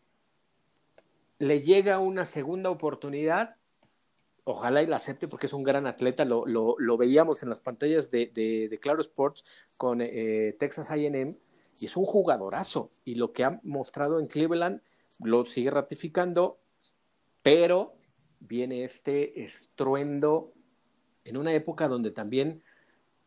[1.37, 3.57] Le llega una segunda oportunidad,
[4.43, 8.09] ojalá y la acepte porque es un gran atleta, lo, lo, veíamos en las pantallas
[8.09, 9.45] de, de, Claro Sports
[9.77, 11.35] con eh, Texas AM
[11.79, 14.81] y es un jugadorazo y lo que ha mostrado en Cleveland
[15.19, 16.59] lo sigue ratificando,
[17.41, 17.95] pero
[18.39, 20.53] viene este estruendo
[21.23, 22.63] en una época donde también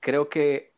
[0.00, 0.72] creo que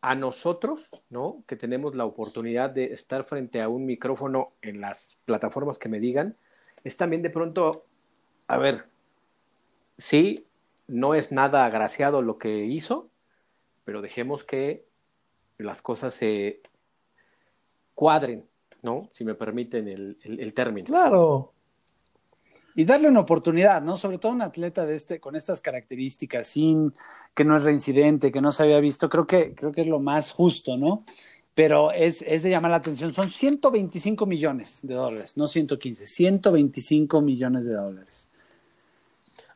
[0.00, 1.42] a nosotros, ¿no?
[1.46, 5.98] Que tenemos la oportunidad de estar frente a un micrófono en las plataformas que me
[5.98, 6.36] digan,
[6.84, 7.86] es también de pronto,
[8.46, 8.88] a ver,
[9.98, 10.46] sí,
[10.86, 13.10] no es nada agraciado lo que hizo,
[13.84, 14.86] pero dejemos que
[15.58, 16.60] las cosas se
[17.94, 18.46] cuadren,
[18.86, 19.08] ¿no?
[19.12, 20.86] Si me permiten el, término.
[20.86, 21.52] Claro.
[22.76, 23.96] Y darle una oportunidad, ¿no?
[23.96, 26.94] Sobre todo un atleta de este, con estas características, sin
[27.34, 29.98] que no es reincidente, que no se había visto, creo que, creo que es lo
[29.98, 31.04] más justo, ¿no?
[31.54, 33.12] Pero es, es de llamar la atención.
[33.12, 38.28] Son 125 millones de dólares, no 115, 125 millones de dólares.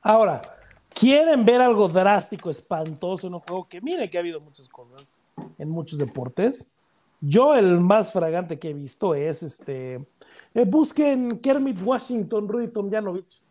[0.03, 0.43] Ahora,
[0.89, 3.69] ¿quieren ver algo drástico, espantoso en un juego?
[3.69, 5.15] Que mire que ha habido muchas cosas
[5.57, 6.73] en muchos deportes.
[7.21, 10.07] Yo el más fragante que he visto es este.
[10.55, 13.43] Eh, busquen Kermit Washington, Rudy Tomjanovich.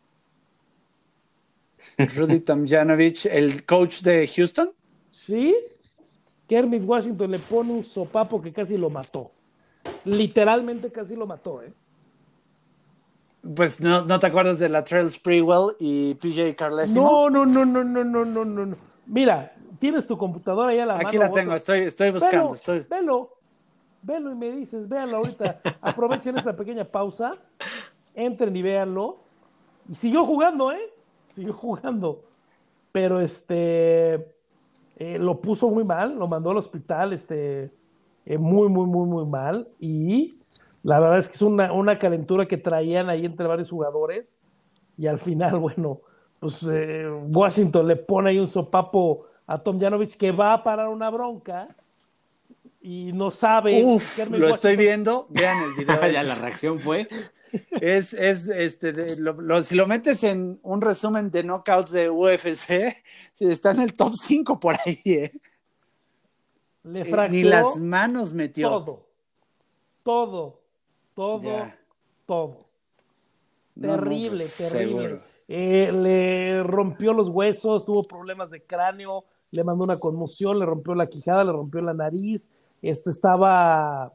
[2.15, 4.71] Rudy Tomjanovich, el coach de Houston.
[5.09, 5.55] Sí.
[6.47, 9.31] Kermit Washington le pone un sopapo que casi lo mató.
[10.05, 11.71] Literalmente casi lo mató, ¿eh?
[13.55, 17.29] Pues no, no te acuerdas de la Trail Sprewell y PJ Carlesimo.
[17.29, 18.75] No, no, no, no, no, no, no, no.
[19.05, 21.09] Mira, tienes tu computadora ahí a la Aquí mano.
[21.09, 22.53] Aquí la tengo, estoy, estoy buscando.
[22.53, 22.85] estoy...
[22.89, 23.38] velo,
[24.01, 27.35] velo y me dices, véanlo ahorita, aprovechen esta pequeña pausa,
[28.13, 29.17] entren y véanlo.
[29.89, 30.93] Y siguió jugando, ¿eh?
[31.29, 32.23] Siguió jugando.
[32.91, 34.13] Pero este,
[34.97, 37.71] eh, lo puso muy mal, lo mandó al hospital, este,
[38.25, 39.67] eh, muy, muy, muy, muy mal.
[39.79, 40.31] Y
[40.83, 44.37] la verdad es que es una, una calentura que traían ahí entre varios jugadores.
[44.97, 46.01] Y al final, bueno,
[46.39, 50.89] pues eh, Washington le pone ahí un sopapo a Tom Janovich que va a parar
[50.89, 51.67] una bronca
[52.81, 53.83] y no sabe.
[53.83, 55.27] Uf, lo estoy viendo.
[55.29, 56.11] Vean el video.
[56.11, 57.07] ya la reacción fue.
[57.81, 58.93] Es, es este,
[59.63, 62.95] si lo metes en un resumen de knockouts de UFC,
[63.39, 65.31] está en el top 5 por ahí, ¿eh?
[66.83, 68.69] Le eh, ni las manos metió.
[68.69, 69.07] Todo,
[70.03, 70.61] todo,
[71.13, 71.71] todo,
[72.25, 72.57] todo.
[73.79, 75.21] terrible, pues, terrible.
[75.47, 80.93] Eh, le rompió los huesos, tuvo problemas de cráneo, le mandó una conmoción, le rompió
[80.93, 82.49] la quijada, le rompió la nariz,
[82.81, 84.13] este estaba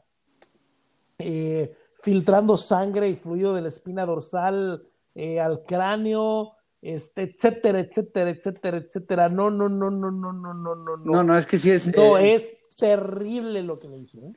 [1.19, 8.29] eh, filtrando sangre y fluido de la espina dorsal eh, al cráneo, este, etcétera, etcétera,
[8.29, 9.29] etcétera, etcétera.
[9.29, 10.97] No, no, no, no, no, no, no, no.
[10.97, 11.95] No, no, es que sí es.
[11.95, 14.19] No, es, terrible lo que le hizo.
[14.19, 14.33] ¿eh?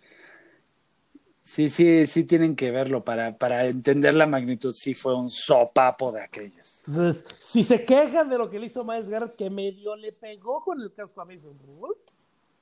[1.42, 4.72] Sí, sí, sí tienen que verlo para, para entender la magnitud.
[4.74, 6.84] Sí fue un sopapo de aquellos.
[6.86, 10.62] Entonces, si se quejan de lo que le hizo Miles Garrett, que medio le pegó
[10.62, 11.98] con el casco a Mason Rudolph,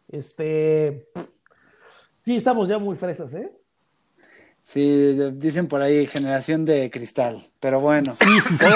[0.08, 1.08] este,
[2.26, 3.52] sí estamos ya muy fresas, ¿eh?
[4.64, 8.12] Sí, dicen por ahí generación de cristal, pero bueno.
[8.14, 8.66] Sí, sí, sí,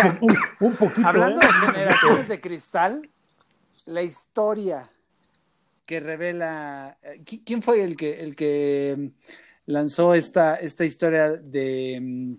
[0.61, 1.07] un, poquito.
[1.07, 1.47] Hablando ¿eh?
[1.47, 3.11] de generaciones de cristal,
[3.87, 4.89] la historia
[5.85, 11.99] que revela, eh, ¿quién fue el que, el que mm, lanzó esta, esta historia de
[12.01, 12.35] mm,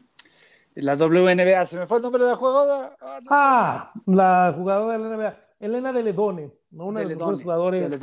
[0.76, 1.66] la WNBA?
[1.66, 2.95] ¿Se me fue el nombre de la jugadora?
[3.30, 7.91] Ah, la jugadora de la NBA, Elena de Ledone, una de, las mejores jugadores.
[7.91, 7.99] De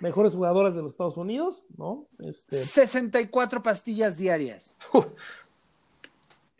[0.00, 2.06] mejores jugadoras de los Estados Unidos, ¿no?
[2.18, 2.56] Este...
[2.56, 4.76] 64 pastillas diarias.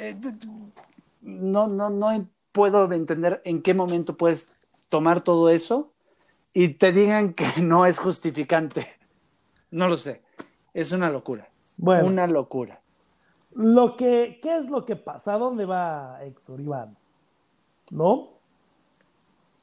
[0.00, 0.16] Eh,
[1.22, 5.92] no, no, no puedo entender en qué momento puedes tomar todo eso
[6.52, 8.86] y te digan que no es justificante.
[9.70, 10.22] No lo sé.
[10.72, 11.48] Es una locura.
[11.76, 12.80] Bueno, una locura.
[13.54, 15.34] Lo que, ¿Qué es lo que pasa?
[15.34, 16.96] ¿A dónde va Héctor Iván?
[17.90, 18.30] ¿No?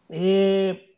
[0.10, 0.96] Eh,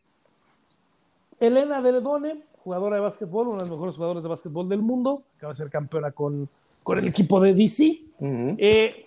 [1.40, 5.52] Elena Deledone, jugadora de básquetbol, una de las mejores jugadoras de básquetbol del mundo, acaba
[5.52, 6.48] de ser campeona con,
[6.82, 8.00] con el equipo de DC.
[8.20, 9.06] Eh,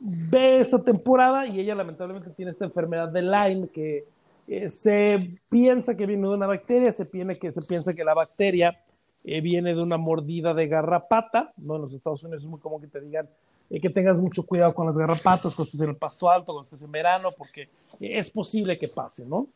[0.00, 4.04] ve esta temporada y ella lamentablemente tiene esta enfermedad de Lyme que
[4.46, 8.78] eh, se piensa que viene de una bacteria, se, que, se piensa que la bacteria
[9.24, 11.76] eh, viene de una mordida de garrapata, ¿no?
[11.76, 13.28] En los Estados Unidos es muy común que te digan
[13.70, 16.62] eh, que tengas mucho cuidado con las garrapatas cuando estés en el pasto alto, cuando
[16.62, 17.68] estés en verano, porque
[17.98, 19.48] es posible que pase, ¿no?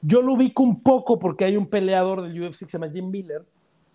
[0.00, 3.10] Yo lo ubico un poco porque hay un peleador del UFC que se llama Jim
[3.10, 3.44] Miller,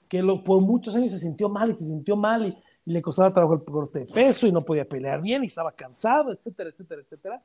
[0.09, 3.53] que por muchos años se sintió mal y se sintió mal y, le costaba trabajo
[3.53, 7.41] el corte de peso y no podía pelear bien y estaba cansado, etcétera, etcétera, etcétera.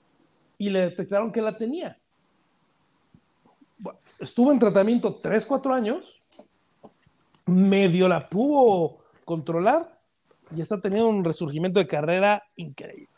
[0.59, 1.97] Y le detectaron que la tenía.
[4.19, 6.21] estuvo en tratamiento 3, 4 años
[7.47, 9.99] medio la pudo controlar
[10.55, 13.18] y está teniendo un resurgimiento de carrera increíble.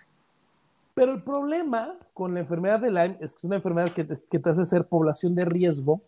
[1.01, 4.51] Pero el problema con la enfermedad de Lyme es que es una enfermedad que te,
[4.51, 6.03] hace ser población de riesgo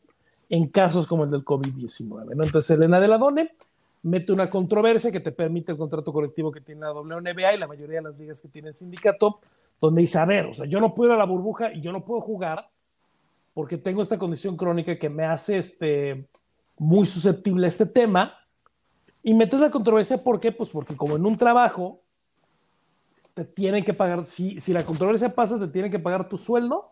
[0.51, 2.30] en casos como el del COVID-19.
[2.32, 3.53] Entonces, Elena de la Done
[4.03, 7.66] mete una controversia que te permite el contrato colectivo que tiene la WNBA y la
[7.66, 9.40] mayoría de las ligas que tiene el sindicato,
[9.80, 11.90] donde dice, a ver, o sea, yo no puedo ir a la burbuja y yo
[11.90, 12.68] no puedo jugar
[13.55, 16.28] porque tengo esta condición crónica que me hace este,
[16.76, 18.34] muy susceptible a este tema.
[19.22, 20.53] Y metes la controversia, ¿por qué?
[20.53, 22.03] Pues porque como en un trabajo,
[23.35, 26.91] te tienen que pagar, si, si la controversia pasa, te tienen que pagar tu sueldo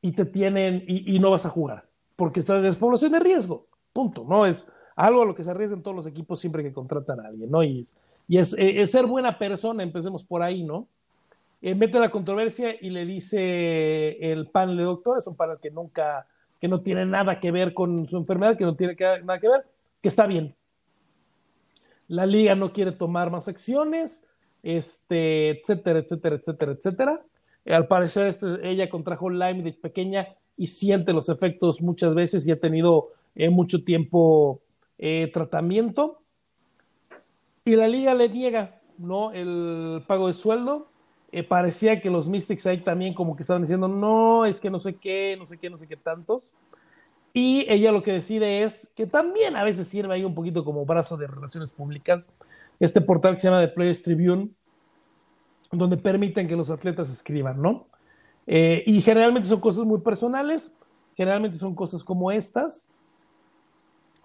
[0.00, 1.86] y te tienen, y, no vas a jugar,
[2.16, 4.46] porque está de despoblación de riesgo, punto, ¿no?
[4.46, 7.50] Es algo a lo que se arriesgan todos los equipos siempre que contratan a alguien,
[7.50, 7.62] ¿no?
[7.62, 7.96] Y es,
[8.28, 10.86] y es, eh, ser buena persona, empecemos por ahí, ¿no?
[11.62, 16.26] Eh, mete la controversia y le dice el panel de doctores, un panel que nunca
[16.60, 18.94] que no tiene nada que ver con su enfermedad, que no tiene
[19.24, 19.64] nada que ver,
[20.02, 20.54] que está bien.
[22.06, 24.26] La liga no quiere tomar más acciones,
[24.62, 27.20] este, etcétera, etcétera, etcétera, etcétera.
[27.66, 32.52] Al parecer, este, ella contrajo Lyme de pequeña y siente los efectos muchas veces y
[32.52, 34.60] ha tenido eh, mucho tiempo
[34.98, 36.22] eh, tratamiento.
[37.64, 39.32] Y la liga le niega ¿no?
[39.32, 40.90] el pago de sueldo
[41.32, 44.80] eh, parecía que los Mystics ahí también como que estaban diciendo, no, es que no
[44.80, 46.54] sé qué, no sé qué, no sé qué tantos.
[47.32, 50.84] Y ella lo que decide es que también a veces sirve ahí un poquito como
[50.84, 52.32] brazo de relaciones públicas,
[52.80, 54.50] este portal que se llama The Players Tribune,
[55.70, 57.86] donde permiten que los atletas escriban, ¿no?
[58.46, 60.72] Eh, y generalmente son cosas muy personales,
[61.14, 62.88] generalmente son cosas como estas.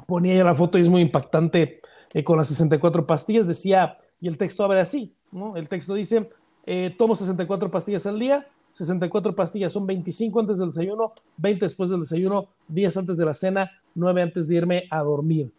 [0.07, 1.81] Ponía la foto y es muy impactante
[2.13, 5.57] eh, con las 64 pastillas, decía, y el texto abre así, ¿no?
[5.57, 6.29] El texto dice,
[6.65, 11.89] eh, tomo 64 pastillas al día, 64 pastillas son 25 antes del desayuno, 20 después
[11.89, 15.51] del desayuno, 10 antes de la cena, 9 antes de irme a dormir.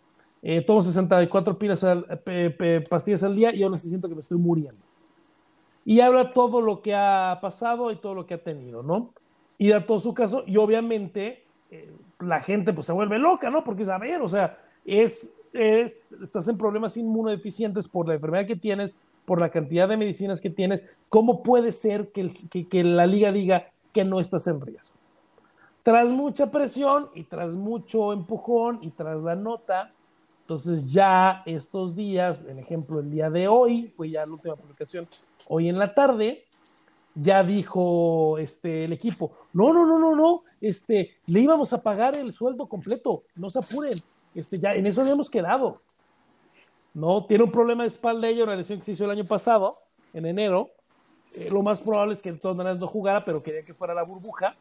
[0.43, 1.84] Eh, tomo 64 pilas
[2.89, 4.76] pastillas al día y aún así siento que me estoy muriendo.
[5.84, 9.11] Y habla todo lo que ha pasado y todo lo que ha tenido, ¿no?
[9.59, 13.64] Y da todo su caso y obviamente eh, la gente pues se vuelve loca, ¿no?
[13.64, 18.47] Porque es, a ver, o sea, es, es, estás en problemas inmunodeficientes por la enfermedad
[18.47, 18.93] que tienes,
[19.26, 22.32] por la cantidad de medicinas que tienes, ¿cómo puede ser que,
[22.70, 24.97] que, la liga diga que no estás en riesgo?
[25.82, 29.93] Tras mucha presión y tras mucho empujón y tras la nota,
[30.47, 35.09] entonces ya estos días, en ejemplo el día de hoy, fue ya la última publicación,
[35.49, 36.44] hoy en la tarde,
[37.16, 42.16] ya dijo este, el equipo, no, no, no, no, no, este, le íbamos a pagar
[42.16, 43.99] el sueldo completo, no se apuren,
[44.36, 45.78] este, ya en eso habíamos quedado.
[46.94, 47.26] ¿no?
[47.26, 49.80] Tiene un problema de espalda ella, una lesión que se hizo el año pasado,
[50.14, 50.70] en enero.
[51.34, 53.94] Eh, lo más probable es que de todas maneras no jugara, pero quería que fuera
[53.94, 54.55] la burbuja.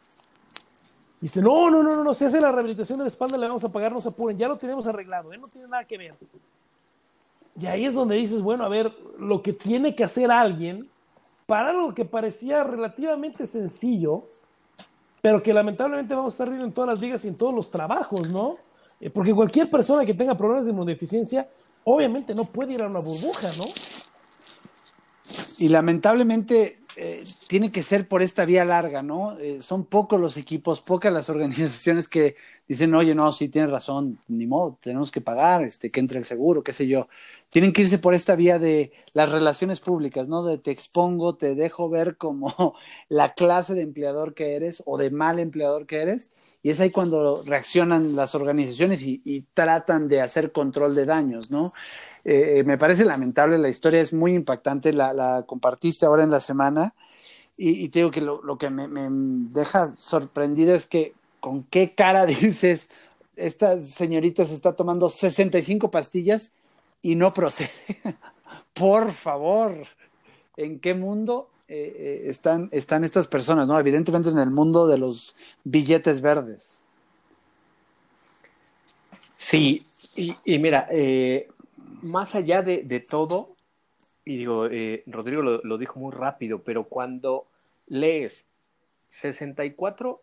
[1.22, 3.64] Dice, no, no, no, no, no, si hace la rehabilitación de la espalda le vamos
[3.64, 5.38] a pagar, no se apuren, ya lo tenemos arreglado, ¿eh?
[5.38, 6.16] no tiene nada que ver.
[7.60, 10.90] Y ahí es donde dices, bueno, a ver, lo que tiene que hacer alguien
[11.46, 14.28] para algo que parecía relativamente sencillo,
[15.22, 17.72] pero que lamentablemente vamos a estar viendo en todas las ligas y en todos los
[17.72, 18.58] trabajos, ¿no?
[19.00, 21.48] Eh, porque cualquier persona que tenga problemas de inmunodeficiencia
[21.84, 23.66] obviamente no puede ir a una burbuja, ¿no?
[25.60, 29.38] Y lamentablemente eh, tiene que ser por esta vía larga, ¿no?
[29.38, 32.36] Eh, son pocos los equipos, pocas las organizaciones que
[32.68, 36.26] dicen, oye, no, sí tienes razón, ni modo, tenemos que pagar, este, que entre el
[36.26, 37.08] seguro, qué sé yo.
[37.50, 40.44] Tienen que irse por esta vía de las relaciones públicas, ¿no?
[40.44, 42.76] De te expongo, te dejo ver como
[43.10, 46.32] la clase de empleador que eres o de mal empleador que eres
[46.66, 51.72] y es ahí cuando reaccionan las organizaciones y, tratan de hacer control de daños, ¿no?
[52.24, 56.96] Eh, me parece lamentable, la historia es muy impactante, la, compartiste ahora en la semana
[57.56, 58.88] y, te digo que lo, que me,
[59.52, 62.90] deja sorprendido es que con qué cara dices,
[63.36, 66.52] esta señorita se está tomando 65 pastillas
[67.04, 67.70] y no procede.
[68.74, 69.86] Por favor,
[70.58, 73.80] ¿en qué mundo eh, eh, están, están estas personas, ¿no?
[73.80, 76.82] Evidentemente en el mundo de los billetes verdes.
[79.36, 79.84] Sí,
[80.16, 81.48] y, mira, eh,
[82.02, 83.56] más allá de, todo,
[84.24, 84.68] y digo,
[85.08, 87.48] Rodrigo lo, lo, dijo muy rápido, pero cuando
[87.88, 88.46] lees
[89.10, 90.22] 64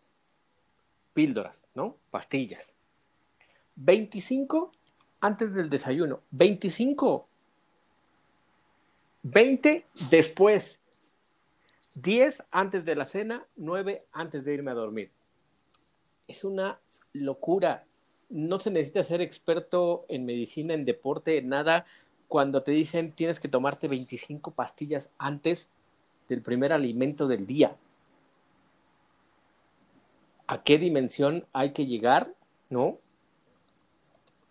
[1.13, 1.97] píldoras, ¿no?
[2.09, 2.73] Pastillas.
[3.75, 4.71] 25
[5.21, 6.21] antes del desayuno.
[6.31, 7.27] 25.
[9.23, 10.79] 20 después.
[11.95, 15.11] 10 antes de la cena, 9 antes de irme a dormir.
[16.27, 16.79] Es una
[17.13, 17.85] locura.
[18.29, 21.85] No se necesita ser experto en medicina, en deporte, en nada.
[22.27, 25.69] Cuando te dicen tienes que tomarte 25 pastillas antes
[26.27, 27.77] del primer alimento del día.
[30.47, 32.33] ¿A qué dimensión hay que llegar,
[32.69, 32.99] no?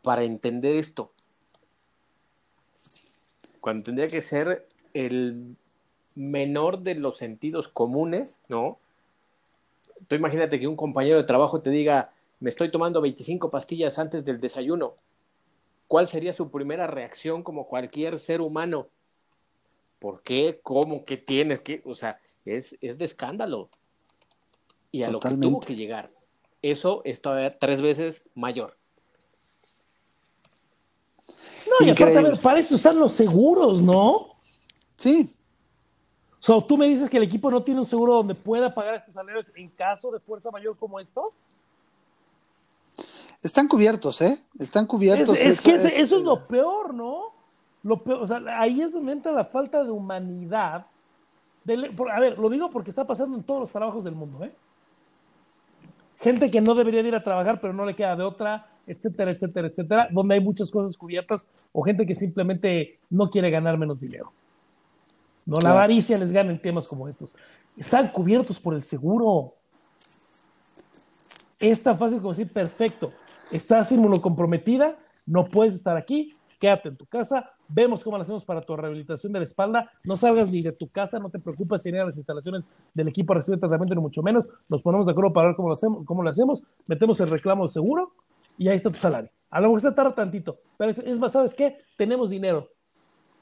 [0.02, 1.12] Para entender esto.
[3.60, 5.56] Cuando tendría que ser el
[6.14, 8.78] menor de los sentidos comunes, ¿no?
[10.08, 14.24] Tú imagínate que un compañero de trabajo te diga, me estoy tomando 25 pastillas antes
[14.24, 14.94] del desayuno.
[15.86, 18.88] ¿Cuál sería su primera reacción como cualquier ser humano?
[19.98, 20.58] ¿Por qué?
[20.62, 21.04] ¿Cómo?
[21.04, 21.60] ¿Qué tienes?
[21.60, 21.82] ¿Qué?
[21.84, 23.68] O sea, es, es de escándalo.
[24.90, 26.10] Y a lo que tuvo que llegar.
[26.60, 28.76] Eso es todavía tres veces mayor.
[31.80, 34.36] No, y aparte, a ver, para eso están los seguros, ¿no?
[34.96, 35.34] Sí,
[36.42, 39.14] So, ¿Tú me dices que el equipo no tiene un seguro donde pueda pagar estos
[39.14, 41.32] salarios en caso de fuerza mayor como esto?
[43.40, 44.36] Están cubiertos, ¿eh?
[44.58, 45.38] Están cubiertos.
[45.38, 47.26] Es, que eso es lo peor, ¿no?
[47.84, 50.84] Lo peor, o sea, ahí es donde entra la falta de humanidad.
[51.64, 54.52] a ver, lo digo porque está pasando en todos los trabajos del mundo, ¿eh?
[56.18, 59.68] Gente que no debería ir a trabajar, pero no le queda de otra, etcétera, etcétera,
[59.68, 64.32] etcétera, donde hay muchas cosas cubiertas, o gente que simplemente no quiere ganar menos dinero.
[65.44, 67.34] No, la avaricia les gana en temas como estos.
[67.76, 69.54] Están cubiertos por el seguro.
[71.58, 73.12] Es tan fácil como decir, perfecto,
[73.50, 78.60] estás inmunocomprometida, no puedes estar aquí, quédate en tu casa, vemos cómo lo hacemos para
[78.62, 81.88] tu rehabilitación de la espalda, no salgas ni de tu casa, no te preocupes si
[81.88, 85.12] ir a las instalaciones del equipo a recibir tratamiento, ni mucho menos, nos ponemos de
[85.12, 88.12] acuerdo para ver cómo lo hacemos, cómo lo hacemos metemos el reclamo de seguro
[88.58, 89.30] y ahí está tu salario.
[89.50, 91.78] A lo mejor se tarda tantito, pero es más, ¿sabes qué?
[91.96, 92.68] Tenemos dinero,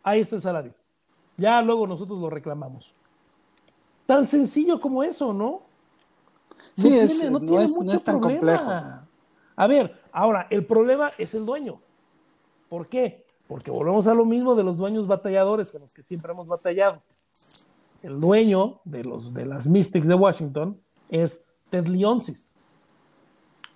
[0.03, 0.75] ahí está el salario.
[1.41, 2.95] Ya luego nosotros lo reclamamos.
[4.05, 5.63] Tan sencillo como eso, ¿no?
[6.75, 8.71] Sí, es, no, es, tan complejo.
[9.57, 11.81] A ver, ahora, el problema es el dueño.
[12.69, 13.25] ¿Por qué?
[13.49, 17.01] Porque volvemos a lo mismo de los dueños batalladores con los que siempre hemos batallado.
[18.03, 20.79] El dueño de, los, de las Mystics de Washington
[21.09, 22.55] es Ted Leonsis,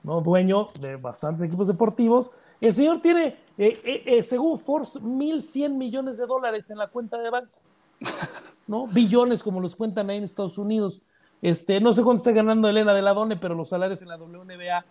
[0.03, 0.21] ¿no?
[0.21, 2.31] dueño de bastantes equipos deportivos.
[2.61, 7.19] El señor tiene eh, eh, eh, según Forbes, 1.100 millones de dólares en la cuenta
[7.19, 7.59] de banco.
[8.67, 8.87] ¿No?
[8.89, 11.03] Billones como los cuentan ahí en Estados Unidos.
[11.43, 14.17] Este, no sé cuánto está ganando Elena de la Done, pero los salarios en la
[14.17, 14.87] WNBA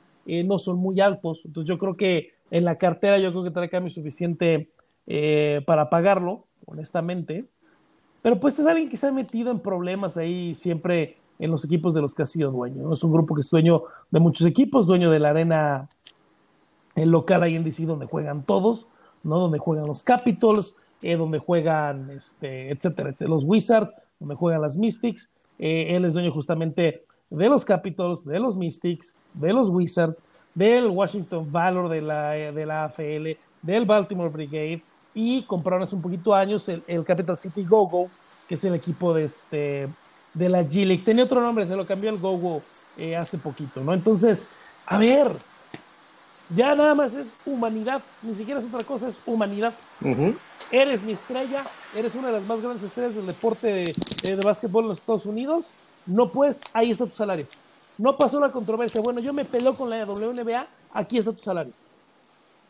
[0.45, 1.41] no son muy altos.
[1.43, 4.69] Entonces yo creo que en la cartera yo creo que trae cambio suficiente
[5.65, 7.47] para pagarlo, honestamente.
[8.21, 11.93] Pero pues es alguien que se ha metido en problemas ahí siempre en los equipos
[11.93, 12.93] de los que ha sido dueño.
[12.93, 15.89] Es un grupo que es dueño de muchos equipos, dueño de la arena
[16.95, 18.87] el local ahí en DC donde juegan todos,
[19.23, 19.39] ¿no?
[19.39, 25.31] Donde juegan los Capitals, eh, donde juegan, este, etcétera, los Wizards, donde juegan las Mystics.
[25.59, 30.21] Eh, él es dueño justamente de los Capitals, de los Mystics, de los Wizards,
[30.53, 34.83] del Washington Valor de la, de la AFL, del Baltimore Brigade
[35.13, 38.09] y compraron hace un poquito años el, Capital City Go-Go,
[38.47, 39.87] que es el equipo de, este,
[40.33, 41.03] de la G-League.
[41.03, 42.61] Tenía otro nombre, se lo cambió el Go-Go
[42.97, 43.93] eh, hace poquito, ¿no?
[43.93, 44.45] Entonces,
[44.85, 45.31] a ver,
[46.49, 49.73] ya nada más es humanidad, ni siquiera es otra cosa, es humanidad.
[50.71, 51.63] Eres mi estrella,
[51.95, 55.25] eres una de las más grandes estrellas del deporte de, de, básquetbol en los Estados
[55.25, 55.67] Unidos.
[56.05, 57.47] No puedes, ahí está tu salario.
[57.97, 59.01] No pasó la controversia.
[59.01, 61.73] Bueno, yo me peló con la WNBA, aquí está tu salario.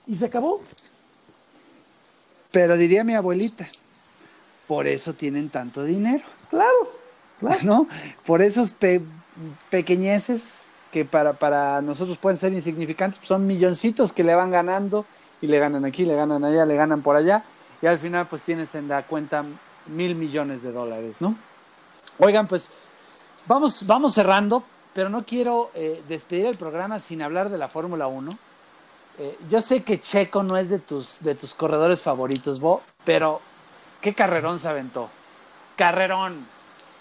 [0.06, 0.62] Y se acabó.
[2.52, 3.66] Pero diría mi abuelita,
[4.68, 6.24] por eso tienen tanto dinero.
[6.50, 6.92] Claro,
[7.40, 7.60] claro.
[7.64, 7.88] ¿No?
[8.26, 8.76] Por esos
[9.70, 10.64] pequeñeces
[10.94, 15.06] que para, para nosotros pueden ser insignificantes, pues son milloncitos que le van ganando
[15.42, 17.44] y le ganan aquí, le ganan allá, le ganan por allá
[17.82, 19.44] y al final pues tienes en la cuenta
[19.88, 21.36] mil millones de dólares, ¿no?
[22.20, 22.70] Oigan, pues
[23.48, 24.64] vamos, vamos cerrando.
[24.94, 28.38] pero no quiero eh, despedir el programa sin hablar de la Fórmula 1.
[29.18, 33.42] Eh, yo sé que Checo no es de tus, de tus corredores favoritos, Bo, pero
[34.00, 35.10] qué carrerón se aventó.
[35.76, 36.46] Carrerón.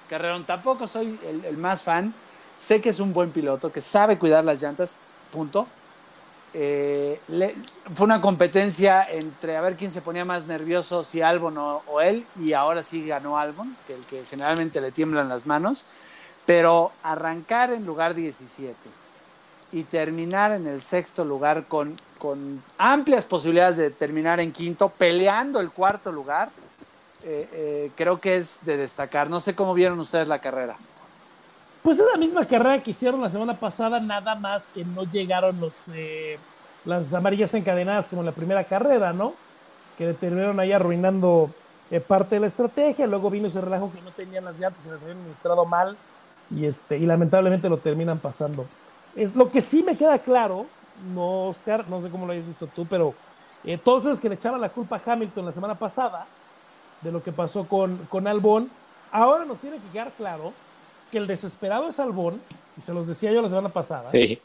[0.08, 0.44] Carrerón.
[0.44, 2.14] Tampoco soy el, el más fan.
[2.62, 4.94] Sé que es un buen piloto, que sabe cuidar las llantas,
[5.32, 5.66] punto.
[6.54, 7.18] Eh,
[7.92, 12.00] fue una competencia entre a ver quién se ponía más nervioso, si Albon o, o,
[12.00, 15.86] él, y ahora sí ganó Albon, que el que generalmente le tiemblan las manos,
[16.46, 18.76] pero arrancar en lugar 17
[19.72, 25.58] y terminar en el sexto lugar con, con amplias posibilidades de terminar en quinto, peleando
[25.58, 26.48] el cuarto lugar,
[27.24, 29.28] eh, eh, creo que es de destacar.
[29.28, 30.76] No sé cómo vieron ustedes la carrera.
[31.82, 35.60] Pues es la misma carrera que hicieron la semana pasada, nada más que no llegaron
[35.60, 36.38] los eh,
[36.84, 39.34] las amarillas encadenadas como en la primera carrera, ¿no?
[39.98, 41.50] Que le terminaron ahí arruinando
[41.90, 43.06] eh, parte de la estrategia.
[43.08, 45.96] Luego vino ese relajo que no tenían las llantas y las habían administrado mal
[46.50, 48.64] y este y lamentablemente lo terminan pasando.
[49.16, 50.66] Es lo que sí me queda claro,
[51.12, 53.12] no Oscar, no sé cómo lo hayas visto tú, pero
[53.64, 56.26] eh, todos esos que le echaban la culpa a Hamilton la semana pasada
[57.00, 58.70] de lo que pasó con, con Albón,
[59.10, 60.52] ahora nos tiene que quedar claro
[61.12, 62.40] que el desesperado es Albón,
[62.76, 64.40] y se los decía yo la semana pasada, sí.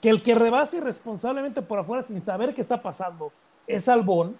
[0.00, 3.32] que el que rebasa irresponsablemente por afuera sin saber qué está pasando
[3.64, 4.36] es Albón,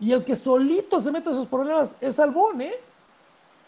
[0.00, 2.74] y el que solito se mete a esos problemas es Albón, ¿eh?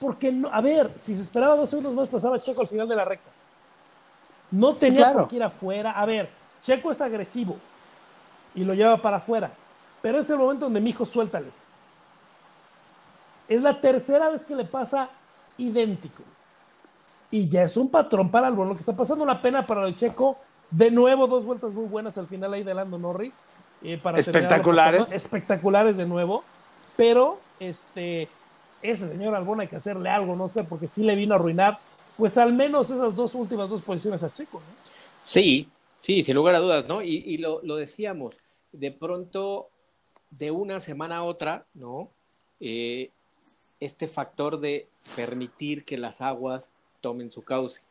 [0.00, 2.96] Porque, no, a ver, si se esperaba dos segundos más, pasaba Checo al final de
[2.96, 3.30] la recta.
[4.50, 5.18] No tenía sí, claro.
[5.20, 5.92] por qué ir afuera.
[5.92, 6.28] A ver,
[6.60, 7.56] Checo es agresivo
[8.52, 9.52] y lo lleva para afuera,
[10.00, 11.50] pero es el momento donde mi hijo suéltale.
[13.46, 15.08] Es la tercera vez que le pasa
[15.56, 16.24] idéntico
[17.32, 18.68] y ya es un patrón para Albon.
[18.68, 20.38] Lo que está pasando una pena para el Checo.
[20.70, 23.42] De nuevo, dos vueltas muy buenas al final ahí de Lando Norris.
[23.82, 25.10] Eh, para espectaculares.
[25.10, 26.44] Espectaculares de nuevo.
[26.94, 28.28] Pero este,
[28.82, 31.78] ese señor Albon hay que hacerle algo, no sé, porque sí le vino a arruinar,
[32.18, 34.58] pues al menos esas dos últimas dos posiciones a Checo.
[34.58, 34.92] ¿no?
[35.24, 35.68] Sí,
[36.02, 37.00] sí, sin lugar a dudas, ¿no?
[37.00, 38.34] Y, y lo, lo, decíamos,
[38.72, 39.70] de pronto,
[40.30, 42.10] de una semana a otra, ¿no?
[42.60, 43.10] Eh,
[43.80, 46.70] este factor de permitir que las aguas
[47.02, 47.82] tomen su cauce.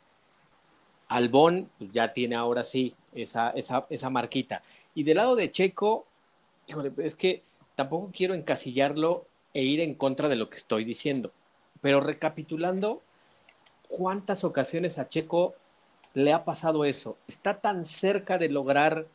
[1.08, 4.64] Albón pues, ya tiene ahora sí esa, esa, esa marquita.
[4.96, 6.08] Y del lado de Checo,
[6.68, 7.44] híjole, es que
[7.76, 11.32] tampoco quiero encasillarlo e ir en contra de lo que estoy diciendo.
[11.82, 13.02] Pero recapitulando,
[13.88, 15.54] ¿cuántas ocasiones a Checo
[16.14, 17.18] le ha pasado eso?
[17.28, 19.08] Está tan cerca de lograr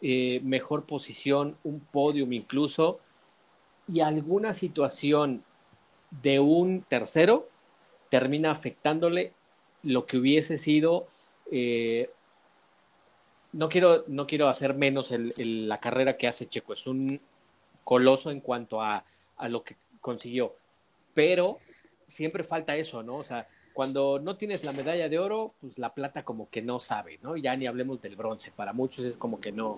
[0.00, 3.00] eh, mejor posición, un podium incluso,
[3.86, 5.44] y alguna situación
[6.22, 7.49] de un tercero
[8.10, 9.32] termina afectándole
[9.82, 11.06] lo que hubiese sido.
[11.50, 12.10] Eh,
[13.52, 17.20] no, quiero, no quiero hacer menos el, la carrera que hace Checo, es un
[17.84, 19.04] coloso en cuanto a,
[19.36, 20.54] a lo que consiguió,
[21.14, 21.56] pero
[22.06, 23.16] siempre falta eso, ¿no?
[23.16, 26.78] O sea, cuando no tienes la medalla de oro, pues la plata como que no
[26.78, 27.36] sabe, ¿no?
[27.36, 29.76] Ya ni hablemos del bronce, para muchos es como que no,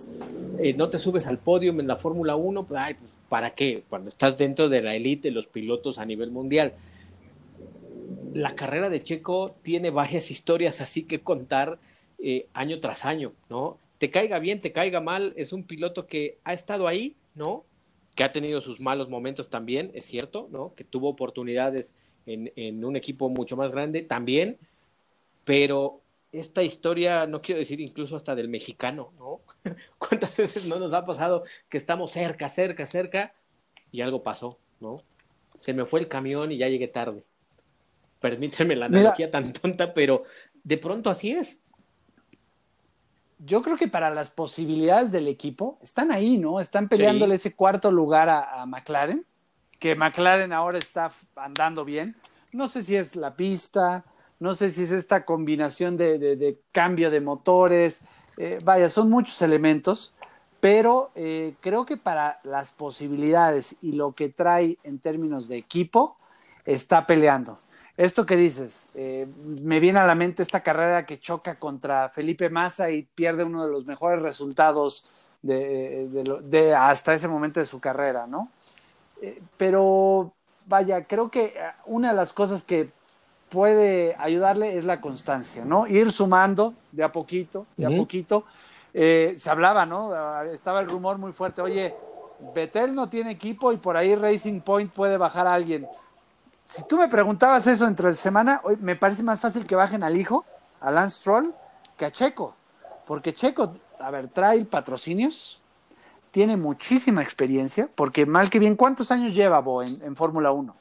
[0.58, 3.84] eh, no te subes al podio en la Fórmula 1, pues, ay, pues, ¿para qué?
[3.88, 6.74] Cuando estás dentro de la élite de los pilotos a nivel mundial
[8.34, 11.78] la carrera de Checo tiene varias historias así que contar
[12.18, 13.78] eh, año tras año, ¿no?
[13.98, 17.64] Te caiga bien, te caiga mal, es un piloto que ha estado ahí, ¿no?
[18.14, 20.74] Que ha tenido sus malos momentos también, es cierto, ¿no?
[20.74, 21.94] Que tuvo oportunidades
[22.26, 24.58] en, en un equipo mucho más grande también,
[25.44, 26.00] pero
[26.32, 29.40] esta historia, no quiero decir incluso hasta del mexicano, ¿no?
[29.98, 33.34] ¿Cuántas veces no nos ha pasado que estamos cerca, cerca, cerca
[33.90, 35.02] y algo pasó, ¿no?
[35.54, 37.24] Se me fue el camión y ya llegué tarde
[38.22, 40.24] permíteme la analogía Mira, tan tonta, pero
[40.64, 41.58] de pronto así es.
[43.38, 46.60] Yo creo que para las posibilidades del equipo están ahí, ¿no?
[46.60, 47.48] Están peleándole sí.
[47.48, 49.26] ese cuarto lugar a, a, McLaren,
[49.80, 52.14] que McLaren ahora está andando bien.
[52.52, 54.04] No sé si es la pista,
[54.38, 58.02] no sé si es esta combinación de, de, de cambio de motores.
[58.38, 60.14] Eh, vaya, son muchos elementos,
[60.60, 66.16] pero eh, creo que para las posibilidades y lo que trae en términos de equipo,
[66.64, 67.58] está peleando
[67.96, 69.26] esto que dices, eh,
[69.62, 73.64] me viene a la mente esta carrera que choca contra Felipe Massa y pierde uno
[73.64, 75.04] de los mejores resultados
[75.42, 78.48] de, de, de hasta ese momento de su carrera, ¿no?
[79.20, 80.32] Eh, pero
[80.66, 81.54] vaya, creo que
[81.86, 82.90] una de las cosas que
[83.50, 85.86] puede ayudarle es la constancia, ¿no?
[85.86, 87.94] Ir sumando de a poquito, de uh -huh.
[87.94, 88.44] a poquito.
[88.94, 90.14] Eh, se hablaba, ¿no?
[90.44, 91.94] Estaba el rumor muy fuerte, oye,
[92.54, 95.86] Betel no tiene equipo y por ahí Racing Point puede bajar a alguien
[96.74, 100.02] si tú me preguntabas eso entre el semana, hoy me parece más fácil que bajen
[100.02, 100.44] al hijo,
[100.80, 101.54] a Lance Stroll,
[101.96, 102.54] que a Checo.
[103.06, 105.60] Porque Checo, a ver, trae patrocinios,
[106.30, 110.74] tiene muchísima experiencia, porque mal que bien, ¿cuántos años lleva Bo en, en Fórmula 1?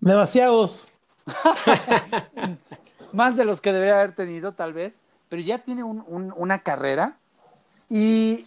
[0.00, 0.84] Demasiados.
[3.12, 5.00] más de los que debería haber tenido, tal vez.
[5.28, 7.18] pero ya tiene una carrera
[7.88, 8.46] y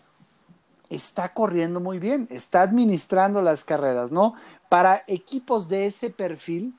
[0.89, 4.33] está corriendo muy bien, está administrando las carreras, ¿no?
[4.69, 6.73] Para equipos de ese perfil,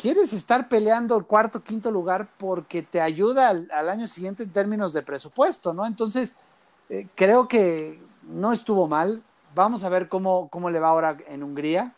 [0.00, 4.92] quieres estar peleando el cuarto, quinto lugar porque te ayuda al, año siguiente en términos
[4.92, 5.84] de presupuesto, ¿no?
[5.84, 6.36] Entonces,
[6.88, 9.22] eh, creo que no estuvo mal.
[9.54, 11.94] Vamos a ver cómo, cómo le va ahora en Hungría.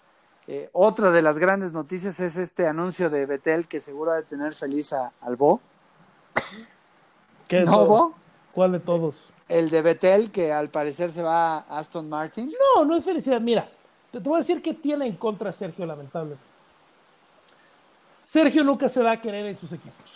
[0.47, 4.23] Eh, otra de las grandes noticias es este anuncio de Betel que seguro ha de
[4.23, 5.61] tener feliz a, al Bo.
[7.47, 8.15] ¿Qué ¿No, Bo?
[8.53, 9.29] ¿Cuál de todos?
[9.49, 12.51] El de Betel, que al parecer se va a Aston Martin.
[12.77, 13.41] No, no es felicidad.
[13.41, 13.69] Mira,
[14.11, 16.50] te, voy a decir que tiene en contra Sergio, lamentablemente.
[18.31, 20.09] Sergio nunca se va a querer en sus equipos.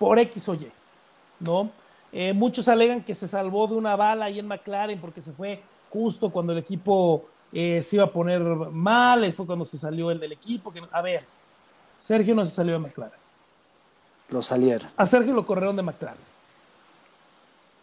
[0.00, 0.68] Por X o Y.
[1.38, 1.70] ¿No?
[2.10, 5.62] Eh, muchos alegan que se salvó de una bala ahí en McLaren porque se fue
[5.90, 10.18] justo cuando el equipo eh, se iba a poner mal, fue cuando se salió el
[10.18, 10.72] del equipo.
[10.72, 11.22] Que, a ver,
[11.98, 13.20] Sergio no se salió de McLaren.
[14.30, 14.90] Lo salieron.
[14.96, 16.32] A Sergio lo corrieron de McLaren.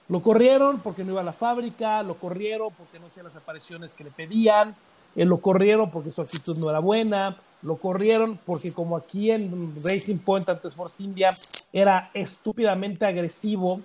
[0.10, 3.96] Lo corrieron porque no iba a la fábrica, lo corrieron porque no hacía las apariciones
[3.96, 4.76] que le pedían,
[5.16, 9.74] eh, lo corrieron porque su actitud no era buena, lo corrieron porque como aquí en
[9.84, 11.36] Racing Point antes Force India
[11.74, 13.82] era estúpidamente agresivo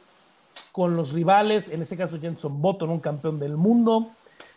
[0.73, 4.07] con los rivales, en ese caso Jenson Button, un campeón del mundo,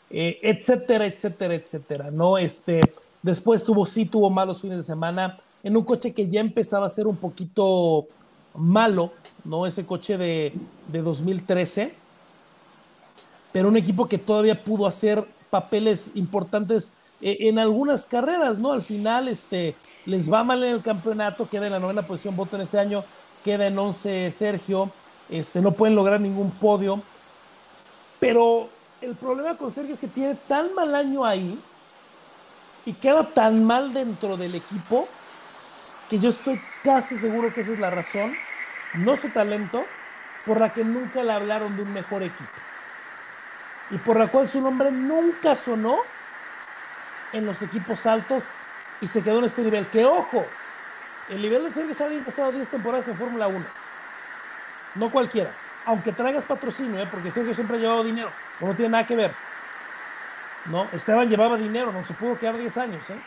[0.10, 2.38] eh, etcétera, etcétera, etcétera, ¿no?
[2.38, 2.81] Este,
[3.22, 6.89] después tuvo, sí tuvo malos fines de semana en un coche que ya empezaba a
[6.89, 8.07] ser un poquito
[8.56, 9.11] malo,
[9.44, 9.65] ¿no?
[9.65, 10.53] Ese coche de,
[10.88, 11.94] de 2013,
[13.52, 16.91] pero un equipo que todavía pudo hacer papeles importantes
[17.22, 18.74] eh, en algunas carreras, ¿no?
[18.74, 19.76] Al final, este,
[20.06, 23.03] les va mal en el campeonato, queda en la novena posición en este año,
[23.44, 24.91] queda en 11 Sergio,
[25.30, 27.02] este, no pueden lograr ningún podio,
[28.19, 28.69] pero
[29.02, 31.60] el problema con Sergio es que tiene tan mal año ahí
[32.86, 35.07] y queda tan mal dentro del equipo
[36.10, 38.34] que yo estoy casi seguro que esa es la razón,
[38.95, 39.84] no su talento,
[40.45, 42.49] por la que nunca le hablaron de un mejor equipo.
[43.91, 45.97] Y por la cual su nombre nunca sonó
[47.34, 48.43] en los equipos altos
[49.01, 49.88] y se quedó en este nivel.
[49.88, 50.45] Que ojo,
[51.30, 53.65] el nivel de Sergio es alguien que ha estado 10 temporadas en Fórmula 1.
[54.95, 55.51] No cualquiera.
[55.85, 57.07] Aunque traigas patrocinio, ¿eh?
[57.09, 58.30] porque Sergio siempre ha llevado dinero
[58.65, 59.34] no tiene nada que ver.
[60.65, 63.09] No, Esteban llevaba dinero, no se pudo quedar 10 años.
[63.09, 63.22] ¿eh?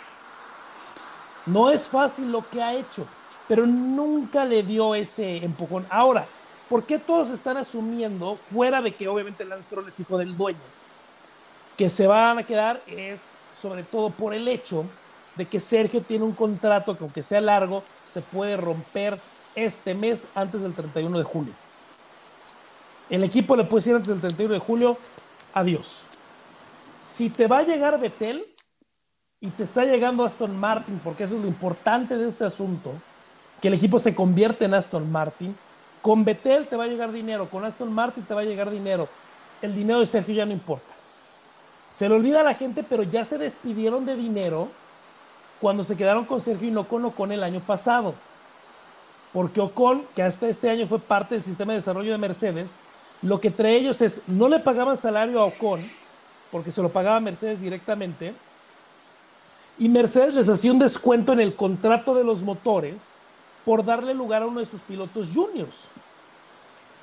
[1.47, 3.07] No es fácil lo que ha hecho,
[3.49, 5.87] pero nunca le dio ese empujón.
[5.89, 6.27] Ahora,
[6.71, 10.61] ¿por qué todos están asumiendo, fuera de que obviamente Lance Stroll es hijo del dueño,
[11.77, 12.81] que se van a quedar?
[12.87, 14.85] Es sobre todo por el hecho
[15.35, 19.21] de que Sergio tiene un contrato que aunque sea largo, se puede romper
[19.57, 21.53] este mes antes del 31 de julio.
[23.11, 24.97] El equipo le puede decir antes del 31 de julio,
[25.53, 26.03] adiós.
[27.03, 28.47] Si te va a llegar Betel
[29.41, 32.93] y te está llegando Aston Martin, porque eso es lo importante de este asunto,
[33.61, 35.57] que el equipo se convierte en Aston Martin,
[36.03, 39.09] con Betel te va a llegar dinero, con Aston Martin te va a llegar dinero.
[39.61, 40.91] El dinero de Sergio ya no importa.
[41.91, 44.69] Se le olvida a la gente, pero ya se despidieron de dinero
[45.61, 48.15] cuando se quedaron con Sergio y no con Ocon el año pasado.
[49.33, 52.71] Porque Ocon, que hasta este año fue parte del sistema de desarrollo de Mercedes,
[53.23, 55.81] lo que entre ellos es, no le pagaban salario a Ocon,
[56.51, 58.33] porque se lo pagaba Mercedes directamente,
[59.79, 63.03] y Mercedes les hacía un descuento en el contrato de los motores
[63.71, 65.77] por darle lugar a uno de sus pilotos juniors,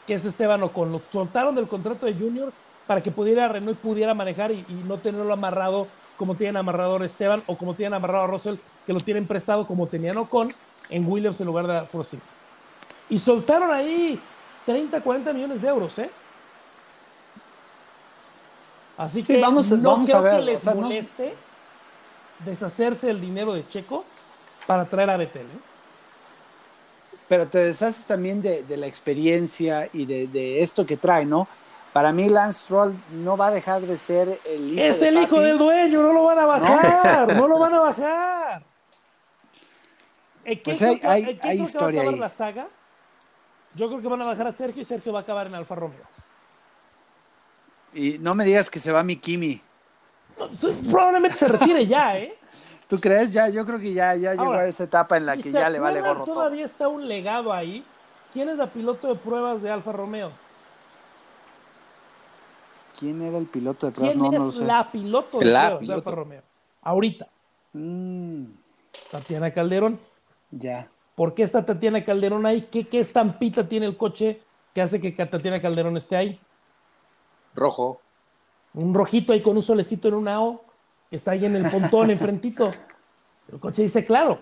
[0.05, 0.91] que es Esteban Ocon.
[0.91, 5.31] Lo soltaron del contrato de juniors para que pudiera Renault pudiera manejar y, no tenerlo
[5.31, 5.87] amarrado
[6.17, 9.65] como tienen amarrado a Esteban o como tienen amarrado a Russell, que lo tienen prestado
[9.65, 10.53] como tenían Ocon
[10.89, 12.19] en Williams en lugar de Force.
[13.09, 14.19] Y soltaron ahí
[14.65, 16.11] 30, 40 millones de euros, ¿eh?
[18.97, 21.33] Así que vamos, no vamos creo a ver, que les moleste
[22.43, 24.03] deshacerse del dinero de Checo
[24.65, 25.45] para traer a Betel.
[25.45, 25.66] ¿eh?
[27.27, 31.47] Pero te deshaces también de, la experiencia y de, esto que trae, ¿no?
[31.93, 35.39] Para mí Lance Stroll no va a dejar de ser el hijo Es el hijo
[35.39, 38.63] del dueño, no lo van a bajar, no, lo van a bajar.
[40.63, 42.15] Pues hay, hay, hay historia ahí.
[42.15, 42.67] La saga?
[43.73, 45.75] Yo creo que van a bajar a Sergio y Sergio va a acabar en Alfa
[45.75, 46.05] Romeo.
[47.93, 49.61] Y no me digas que se va mi Kimi.
[50.89, 52.37] probablemente se retire ya, ¿eh?
[52.87, 53.33] ¿Tú crees?
[53.33, 55.79] Ya, yo creo que ya, ya llegó a esa etapa en la que ya le
[55.79, 57.85] vale gorro Todavía está un legado ahí.
[58.31, 60.31] ¿Quién es la piloto de pruebas de Alfa Romeo?
[62.97, 64.15] ¿Quién era el piloto de pruebas?
[64.15, 66.41] ¿Quién es la piloto de pruebas de Alfa Romeo?
[66.81, 67.27] Ahorita.
[67.73, 68.45] Mm.
[69.11, 69.99] Tatiana Calderón.
[70.51, 70.89] Ya.
[71.15, 72.67] ¿Por qué está Tatiana Calderón ahí?
[72.71, 74.41] ¿Qué, ¿Qué, estampita tiene el coche
[74.73, 76.39] que hace que Tatiana Calderón esté ahí?
[77.53, 77.99] Rojo.
[78.73, 80.63] Un rojito ahí con un solecito en una O,
[81.11, 82.71] está ahí en el pontón enfrentito.
[83.51, 84.39] El coche dice claro.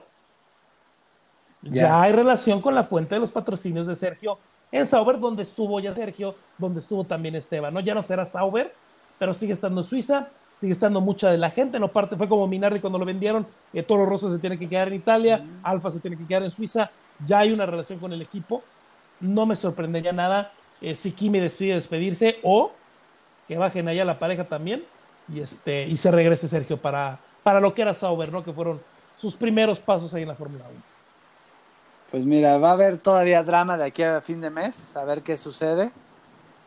[1.61, 1.99] Ya.
[1.99, 4.37] hay relación con la fuente de los patrocinios de Sergio
[4.71, 7.79] en Sauber, donde estuvo ya Sergio, donde estuvo también Esteban, ¿no?
[7.79, 8.73] Ya no será Sauber,
[9.17, 12.47] pero sigue estando en Suiza, sigue estando mucha de la gente, no parte, fue como
[12.47, 15.59] Minardi cuando lo vendieron, eh, Toro Rosso se tiene que quedar en Italia, mm.
[15.63, 16.91] Alfa se tiene que quedar en Suiza,
[17.25, 18.63] ya hay una relación con el equipo,
[19.19, 20.51] no me sorprendería nada
[20.81, 22.73] eh, si Kimi decide despedirse o
[23.47, 24.83] que bajen allá la pareja también
[25.27, 28.43] y, este, y se regrese Sergio para, para lo que era Sauber, ¿no?
[28.43, 28.81] Que fueron
[29.15, 30.81] sus primeros pasos ahí en la Fórmula 1.
[32.11, 35.21] Pues mira, va a haber todavía drama de aquí a fin de mes, a ver
[35.21, 35.91] qué sucede.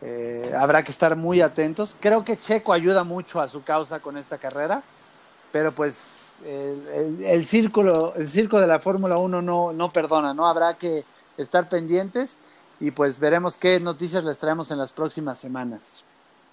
[0.00, 1.96] Eh, habrá que estar muy atentos.
[2.00, 4.82] Creo que Checo ayuda mucho a su causa con esta carrera,
[5.50, 10.46] pero pues el, el, círculo, el circo de la Fórmula 1 no, no perdona, ¿no?
[10.46, 11.04] Habrá que
[11.36, 12.40] estar pendientes
[12.80, 16.04] y pues veremos qué noticias les traemos en las próximas semanas.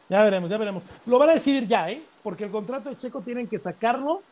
[0.09, 0.83] Ya veremos, ya veremos.
[1.05, 2.03] Lo van a decidir ya, ¿eh?
[2.23, 4.13] Porque el contrato de Checo tienen que sacarlo.
[4.13, 4.23] O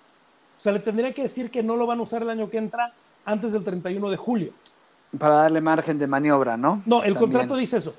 [0.60, 2.94] sea, le tendría que decir que no lo van a usar el año que entra
[3.26, 4.52] antes del 31 de julio.
[5.18, 6.82] Para darle margen de maniobra, ¿no?
[6.86, 7.94] No, el contrato dice eso.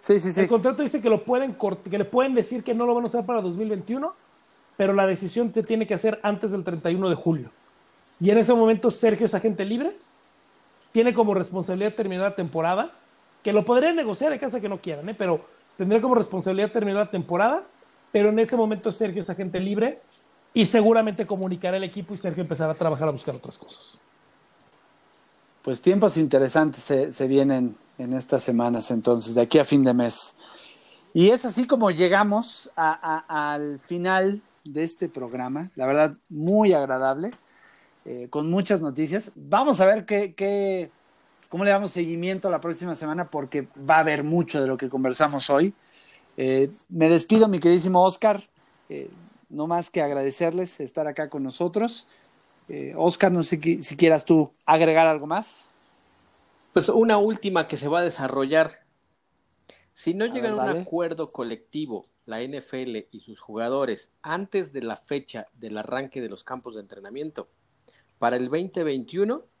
[0.00, 0.40] Sí, sí, sí.
[0.40, 1.56] El contrato dice que lo pueden
[1.88, 4.12] que le pueden decir que no lo van a usar para 2021,
[4.76, 7.50] pero la decisión te tiene que hacer antes del 31 de julio.
[8.18, 9.96] Y en ese momento Sergio es agente libre,
[10.90, 12.92] tiene como responsabilidad terminar la temporada,
[13.42, 15.14] que lo podría negociar en caso de que no quieran, ¿eh?
[15.16, 15.44] pero
[15.76, 17.64] tendría como responsabilidad terminar la temporada,
[18.10, 19.98] pero en ese momento Sergio es agente libre
[20.54, 24.00] y seguramente comunicará al equipo y Sergio empezará a trabajar a buscar otras cosas.
[25.62, 30.34] Pues tiempos interesantes se, vienen en estas semanas, entonces, de aquí a fin de mes.
[31.14, 37.30] Y es así como llegamos al final de este programa, la verdad, muy agradable,
[38.04, 39.30] eh, con muchas noticias.
[39.36, 40.90] Vamos a ver qué, qué
[41.52, 44.88] cómo le damos seguimiento la próxima semana porque va a haber mucho de lo que
[44.88, 45.74] conversamos hoy.
[46.38, 48.48] Eh, me despido, mi queridísimo Oscar.
[48.88, 49.10] Eh,
[49.50, 52.08] no más que agradecerles estar acá con nosotros.
[52.70, 55.68] Eh, Oscar, no sé si, quieras tú agregar algo más.
[56.72, 58.70] Pues una última que se va a desarrollar.
[59.92, 64.96] Si no llegan a un acuerdo colectivo la NFL y sus jugadores antes de la
[64.96, 67.50] fecha del arranque de los campos de entrenamiento
[68.18, 69.51] para el 2021,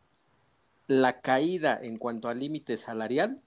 [0.86, 3.40] la caída en cuanto al límite salarial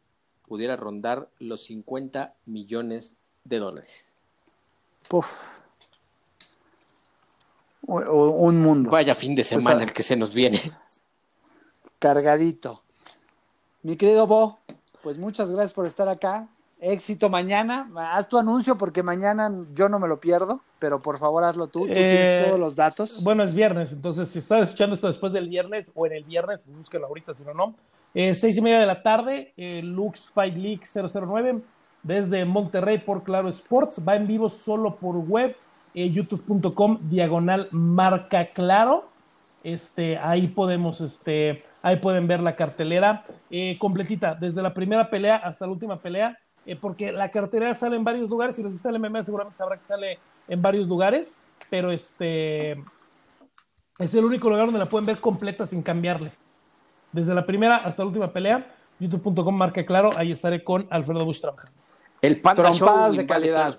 [0.48, 4.10] pudiera rondar los 50 millones de dólares.
[5.08, 5.40] Puf.
[7.88, 8.90] un mundo.
[8.90, 10.62] Vaya fin de semana el que se nos viene.
[12.00, 12.82] Cargadito.
[13.84, 14.60] Mi querido Bo,
[15.04, 16.48] pues muchas gracias por estar acá
[16.92, 17.90] éxito mañana.
[18.12, 21.82] Haz tu anuncio porque mañana yo no me lo pierdo, pero por favor hazlo tú.
[21.82, 23.24] Tú tienes eh, todos los datos.
[23.24, 26.60] Bueno, es viernes, entonces si estás escuchando esto después del viernes o en el viernes,
[26.64, 27.76] pues búsquelo ahorita, si no, no.
[28.14, 31.62] Eh, seis y media de la tarde, eh, Lux Fight League 009
[32.04, 34.02] desde Monterrey por Claro Sports.
[34.08, 35.56] Va en vivo solo por web,
[35.94, 39.10] youtube.com diagonal marca claro.
[39.64, 43.26] Este, ahí podemos, este, ahí pueden ver la cartelera
[43.80, 48.04] completita, desde la primera pelea hasta la última pelea eh, porque la cartera sale en
[48.04, 51.38] varios lugares, si les gusta el MMA seguramente sabrá que sale en varios lugares,
[51.70, 52.84] pero este
[54.00, 56.32] es el único lugar donde la pueden ver completa sin cambiarle.
[57.12, 61.42] Desde la primera hasta la última pelea, youtube.com marca claro, ahí estaré con Alfredo Bush
[61.42, 61.80] trabajando.
[62.22, 63.78] El Panda Show de calidad.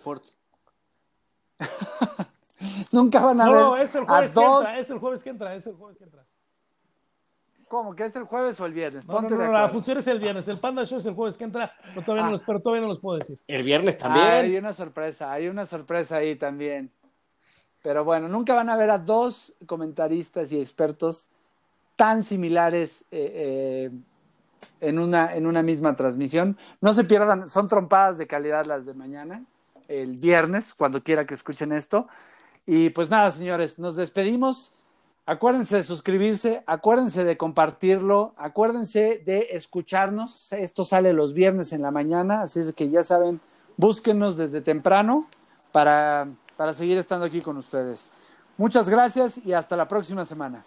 [2.93, 3.61] Nunca van a ver.
[3.61, 6.05] No, es el jueves que entra, es el jueves que entra, es el jueves que
[6.05, 6.25] entra.
[7.69, 7.97] ¿Cómo?
[7.97, 9.05] ¿Que es el jueves o el viernes?
[9.07, 10.47] No, no, no, la función es el viernes.
[10.47, 12.33] El Panda Show es el jueves que entra, pero todavía, no, ah.
[12.33, 13.41] los, pero todavía no los puedo decir.
[13.49, 14.25] El viernes también.
[14.25, 16.93] Ah, hay una sorpresa, hay una sorpresa ahí también.
[17.83, 21.29] Pero bueno, nunca van a ver a dos comentaristas y expertos
[21.97, 23.91] tan similares eh, eh,
[24.81, 26.57] en, una, en una misma transmisión.
[26.81, 29.45] No se pierdan, son trompadas de calidad las de mañana,
[29.89, 32.07] el viernes, cuando quiera que escuchen esto.
[32.65, 34.76] Y pues nada, señores, nos despedimos.
[35.29, 40.53] Acuérdense de suscribirse, acuérdense de compartirlo, acuérdense de escucharnos.
[40.53, 43.41] Esto sale los viernes en la mañana, así es que ya saben,
[43.77, 45.27] búsquenos desde temprano
[45.73, 48.13] para, para seguir estando aquí con ustedes.
[48.57, 50.65] Muchas gracias y hasta la próxima semana.